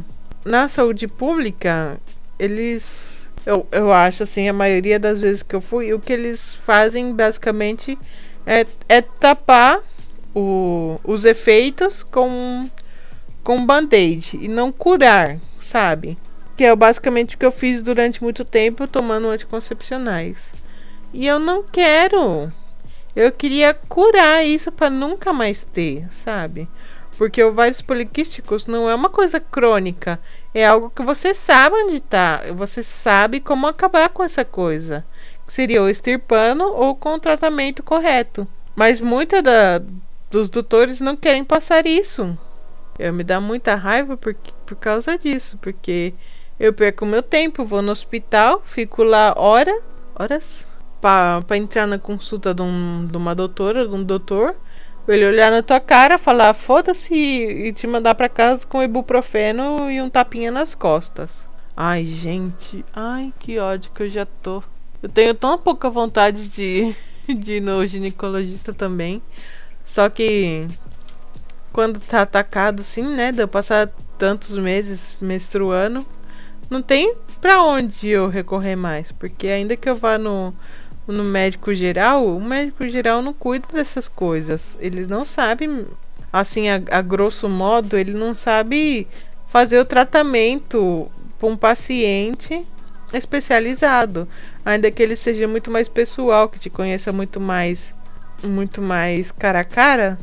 na 0.43 0.67
saúde 0.67 1.07
pública 1.07 1.99
eles 2.39 3.27
eu, 3.45 3.65
eu 3.71 3.93
acho 3.93 4.23
assim, 4.23 4.49
a 4.49 4.53
maioria 4.53 4.99
das 4.99 5.21
vezes 5.21 5.41
que 5.41 5.55
eu 5.55 5.61
fui, 5.61 5.93
o 5.93 5.99
que 5.99 6.11
eles 6.11 6.53
fazem 6.53 7.15
basicamente 7.15 7.97
é, 8.45 8.65
é 8.89 9.01
tapar 9.01 9.81
o, 10.35 10.99
os 11.03 11.23
efeitos 11.23 12.03
com, 12.03 12.69
com 13.43 13.65
band-aid 13.65 14.37
e 14.41 14.49
não 14.49 14.69
curar, 14.69 15.39
sabe? 15.57 16.17
Que 16.57 16.65
é 16.65 16.75
basicamente 16.75 17.35
o 17.35 17.37
que 17.39 17.45
eu 17.45 17.51
fiz 17.51 17.81
durante 17.81 18.21
muito 18.21 18.43
tempo 18.43 18.85
tomando 18.85 19.29
anticoncepcionais. 19.29 20.51
E 21.13 21.25
eu 21.25 21.39
não 21.39 21.63
quero. 21.63 22.51
Eu 23.15 23.31
queria 23.31 23.73
curar 23.73 24.45
isso 24.45 24.71
para 24.71 24.89
nunca 24.89 25.33
mais 25.33 25.63
ter, 25.63 26.05
sabe? 26.11 26.67
Porque 27.17 27.43
ovários 27.43 27.81
poliquísticos 27.81 28.67
não 28.67 28.87
é 28.87 28.93
uma 28.93 29.09
coisa 29.09 29.39
crônica. 29.39 30.19
É 30.53 30.67
algo 30.67 30.91
que 30.91 31.01
você 31.01 31.33
sabe 31.33 31.75
onde 31.75 31.95
está. 31.95 32.43
Você 32.55 32.83
sabe 32.83 33.39
como 33.39 33.65
acabar 33.65 34.09
com 34.09 34.23
essa 34.23 34.45
coisa. 34.45 35.03
Que 35.45 35.51
seria 35.51 35.81
ou 35.81 35.89
extirpando 35.89 36.63
ou 36.63 36.95
com 36.95 37.15
o 37.15 37.19
tratamento 37.19 37.81
correto. 37.81 38.47
Mas 38.75 38.99
muitos 38.99 39.41
dos 40.29 40.47
doutores 40.47 40.99
não 40.99 41.15
querem 41.15 41.43
passar 41.43 41.87
isso. 41.87 42.37
Eu 42.99 43.11
me 43.13 43.23
dá 43.23 43.41
muita 43.41 43.73
raiva 43.73 44.15
por, 44.15 44.35
por 44.63 44.75
causa 44.75 45.17
disso. 45.17 45.57
Porque 45.59 46.13
eu 46.59 46.71
perco 46.71 47.03
meu 47.03 47.23
tempo, 47.23 47.65
vou 47.65 47.81
no 47.81 47.91
hospital, 47.91 48.61
fico 48.63 49.03
lá 49.03 49.33
hora, 49.35 49.75
horas 50.15 50.67
para 51.01 51.57
entrar 51.57 51.85
na 51.87 51.99
consulta 51.99 52.53
de, 52.53 52.61
um, 52.61 53.07
de 53.09 53.17
uma 53.17 53.33
doutora, 53.33 53.87
de 53.87 53.93
um 53.93 54.03
doutor 54.03 54.55
ele 55.07 55.25
olhar 55.25 55.49
na 55.49 55.63
tua 55.63 55.79
cara, 55.79 56.17
falar 56.17 56.53
foda-se 56.53 57.13
e 57.13 57.71
te 57.71 57.87
mandar 57.87 58.15
para 58.15 58.27
casa 58.27 58.67
com 58.67 58.83
ibuprofeno 58.83 59.89
e 59.89 60.01
um 60.01 60.09
tapinha 60.09 60.51
nas 60.51 60.75
costas. 60.75 61.47
Ai, 61.75 62.03
gente, 62.03 62.83
ai, 62.93 63.33
que 63.39 63.57
ódio 63.57 63.91
que 63.93 64.03
eu 64.03 64.09
já 64.09 64.25
tô. 64.25 64.61
Eu 65.01 65.07
tenho 65.07 65.33
tão 65.33 65.57
pouca 65.57 65.89
vontade 65.89 66.49
de, 66.49 66.93
de 67.29 67.53
ir 67.53 67.61
no 67.61 67.85
ginecologista 67.85 68.73
também. 68.73 69.21
Só 69.85 70.09
que 70.09 70.67
quando 71.71 71.99
tá 72.01 72.23
atacado 72.23 72.81
assim, 72.81 73.03
né? 73.03 73.31
De 73.31 73.43
eu 73.43 73.47
passar 73.47 73.87
tantos 74.17 74.57
meses 74.57 75.15
menstruando, 75.21 76.05
não 76.69 76.81
tem 76.81 77.15
para 77.39 77.61
onde 77.61 78.09
eu 78.09 78.27
recorrer 78.27 78.75
mais? 78.75 79.11
Porque 79.11 79.47
ainda 79.47 79.77
que 79.77 79.89
eu 79.89 79.95
vá 79.95 80.17
no, 80.17 80.53
no 81.07 81.23
médico 81.23 81.73
geral, 81.73 82.25
o 82.27 82.43
médico 82.43 82.87
geral 82.87 83.21
não 83.21 83.33
cuida 83.33 83.67
dessas 83.73 84.07
coisas. 84.07 84.77
Eles 84.79 85.07
não 85.07 85.25
sabem, 85.25 85.85
assim, 86.31 86.69
a, 86.69 86.81
a 86.91 87.01
grosso 87.01 87.47
modo, 87.47 87.97
ele 87.97 88.13
não 88.13 88.35
sabe 88.35 89.07
fazer 89.47 89.79
o 89.79 89.85
tratamento 89.85 91.09
para 91.39 91.47
um 91.47 91.55
paciente 91.55 92.67
especializado, 93.13 94.27
ainda 94.65 94.91
que 94.91 95.01
ele 95.01 95.15
seja 95.15 95.47
muito 95.47 95.71
mais 95.71 95.87
pessoal, 95.87 96.49
que 96.49 96.59
te 96.59 96.69
conheça 96.69 97.13
muito 97.13 97.39
mais, 97.39 97.95
muito 98.43 98.81
mais 98.81 99.31
cara 99.31 99.61
a 99.61 99.63
cara, 99.63 100.19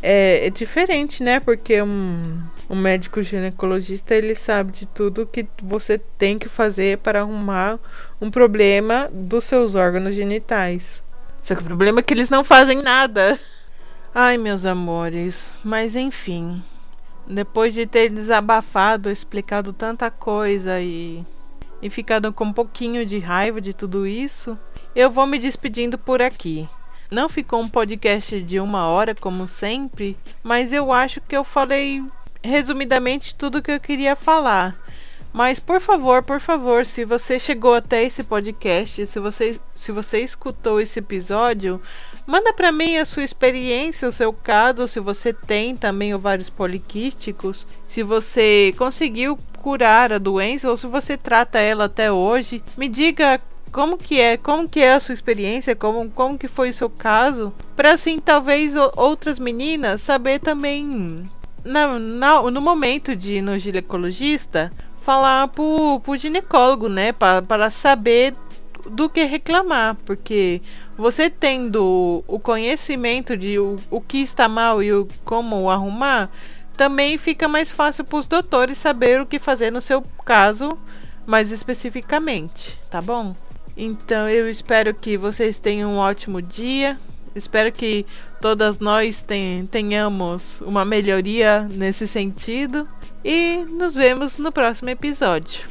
é, 0.00 0.46
é 0.46 0.50
diferente, 0.50 1.22
né? 1.22 1.40
Porque 1.40 1.82
um, 1.82 2.40
um 2.70 2.76
médico 2.76 3.22
ginecologista 3.22 4.14
ele 4.14 4.34
sabe 4.34 4.72
de 4.72 4.86
tudo 4.86 5.26
que 5.26 5.46
você 5.62 5.98
tem 5.98 6.38
que 6.38 6.48
fazer 6.48 6.98
para 6.98 7.20
arrumar 7.20 7.78
um 8.20 8.30
problema 8.30 9.08
dos 9.12 9.44
seus 9.44 9.74
órgãos 9.74 10.14
genitais. 10.14 11.02
Só 11.40 11.54
que 11.54 11.62
o 11.62 11.64
problema 11.64 12.00
é 12.00 12.02
que 12.02 12.12
eles 12.12 12.28
não 12.28 12.44
fazem 12.44 12.82
nada. 12.82 13.38
Ai, 14.14 14.36
meus 14.36 14.66
amores, 14.66 15.56
mas 15.64 15.96
enfim. 15.96 16.62
Depois 17.26 17.72
de 17.72 17.86
ter 17.86 18.10
desabafado, 18.10 19.10
explicado 19.10 19.72
tanta 19.72 20.10
coisa 20.10 20.80
e, 20.80 21.24
e 21.80 21.88
ficado 21.88 22.32
com 22.32 22.44
um 22.44 22.52
pouquinho 22.52 23.06
de 23.06 23.18
raiva 23.18 23.60
de 23.60 23.72
tudo 23.72 24.06
isso, 24.06 24.58
eu 24.94 25.10
vou 25.10 25.26
me 25.26 25.38
despedindo 25.38 25.96
por 25.96 26.20
aqui. 26.20 26.68
Não 27.10 27.28
ficou 27.28 27.60
um 27.60 27.68
podcast 27.68 28.42
de 28.42 28.60
uma 28.60 28.86
hora, 28.86 29.14
como 29.14 29.48
sempre, 29.48 30.14
mas 30.42 30.74
eu 30.74 30.92
acho 30.92 31.22
que 31.22 31.34
eu 31.34 31.42
falei 31.42 32.04
resumidamente 32.48 33.34
tudo 33.34 33.62
que 33.62 33.70
eu 33.70 33.80
queria 33.80 34.16
falar. 34.16 34.76
Mas 35.32 35.60
por 35.60 35.80
favor, 35.80 36.22
por 36.22 36.40
favor, 36.40 36.86
se 36.86 37.04
você 37.04 37.38
chegou 37.38 37.74
até 37.74 38.02
esse 38.02 38.24
podcast, 38.24 39.06
se 39.06 39.20
você, 39.20 39.60
se 39.74 39.92
você 39.92 40.20
escutou 40.20 40.80
esse 40.80 40.98
episódio, 40.98 41.80
manda 42.26 42.52
para 42.52 42.72
mim 42.72 42.96
a 42.96 43.04
sua 43.04 43.22
experiência, 43.22 44.08
o 44.08 44.12
seu 44.12 44.32
caso, 44.32 44.88
se 44.88 44.98
você 44.98 45.32
tem 45.32 45.76
também 45.76 46.14
ovários 46.14 46.48
poliquísticos, 46.48 47.66
se 47.86 48.02
você 48.02 48.74
conseguiu 48.78 49.38
curar 49.58 50.12
a 50.12 50.18
doença 50.18 50.70
ou 50.70 50.76
se 50.76 50.86
você 50.86 51.16
trata 51.16 51.58
ela 51.58 51.84
até 51.84 52.10
hoje. 52.10 52.62
Me 52.76 52.88
diga 52.88 53.40
como 53.70 53.98
que 53.98 54.18
é, 54.18 54.36
como 54.36 54.68
que 54.68 54.80
é 54.80 54.94
a 54.94 55.00
sua 55.00 55.12
experiência, 55.12 55.76
como, 55.76 56.10
como 56.10 56.38
que 56.38 56.48
foi 56.48 56.70
o 56.70 56.74
seu 56.74 56.88
caso, 56.88 57.52
para 57.76 57.92
assim 57.92 58.18
talvez 58.18 58.74
outras 58.96 59.38
meninas 59.38 60.00
saber 60.00 60.38
também 60.40 61.28
na, 61.64 61.98
na, 61.98 62.50
no 62.50 62.60
momento 62.60 63.14
de 63.14 63.34
ir 63.34 63.42
no 63.42 63.58
ginecologista 63.58 64.72
falar 64.98 65.48
pro, 65.48 66.00
pro 66.00 66.16
ginecólogo, 66.16 66.88
né? 66.88 67.12
Para 67.12 67.70
saber 67.70 68.34
do 68.90 69.08
que 69.08 69.24
reclamar, 69.24 69.96
porque 70.04 70.62
você 70.96 71.28
tendo 71.28 72.24
o 72.26 72.38
conhecimento 72.38 73.36
de 73.36 73.58
o, 73.58 73.78
o 73.90 74.00
que 74.00 74.18
está 74.18 74.48
mal 74.48 74.82
e 74.82 74.92
o, 74.92 75.06
como 75.24 75.70
arrumar, 75.70 76.30
também 76.76 77.18
fica 77.18 77.48
mais 77.48 77.70
fácil 77.70 78.04
para 78.04 78.18
os 78.18 78.26
doutores 78.26 78.78
saber 78.78 79.20
o 79.20 79.26
que 79.26 79.38
fazer 79.38 79.70
no 79.70 79.80
seu 79.80 80.02
caso, 80.24 80.78
mais 81.26 81.50
especificamente, 81.50 82.78
tá 82.88 83.02
bom? 83.02 83.34
Então 83.76 84.28
eu 84.28 84.48
espero 84.48 84.94
que 84.94 85.16
vocês 85.16 85.58
tenham 85.58 85.92
um 85.92 85.98
ótimo 85.98 86.40
dia. 86.40 86.98
Espero 87.38 87.72
que 87.72 88.04
todas 88.40 88.78
nós 88.78 89.24
tenhamos 89.70 90.60
uma 90.62 90.84
melhoria 90.84 91.62
nesse 91.70 92.06
sentido. 92.06 92.88
E 93.24 93.64
nos 93.70 93.94
vemos 93.94 94.36
no 94.36 94.52
próximo 94.52 94.90
episódio, 94.90 95.66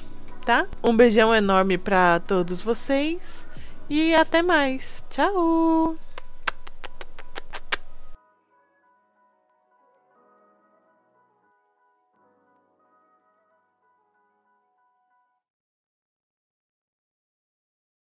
tá? 0.46 0.66
Um 0.84 0.96
beijão 0.96 1.34
enorme 1.34 1.78
para 1.78 2.20
todos 2.20 2.62
vocês 2.62 3.48
e 3.90 4.14
até 4.14 4.42
mais. 4.42 5.04
Tchau! 5.10 6.07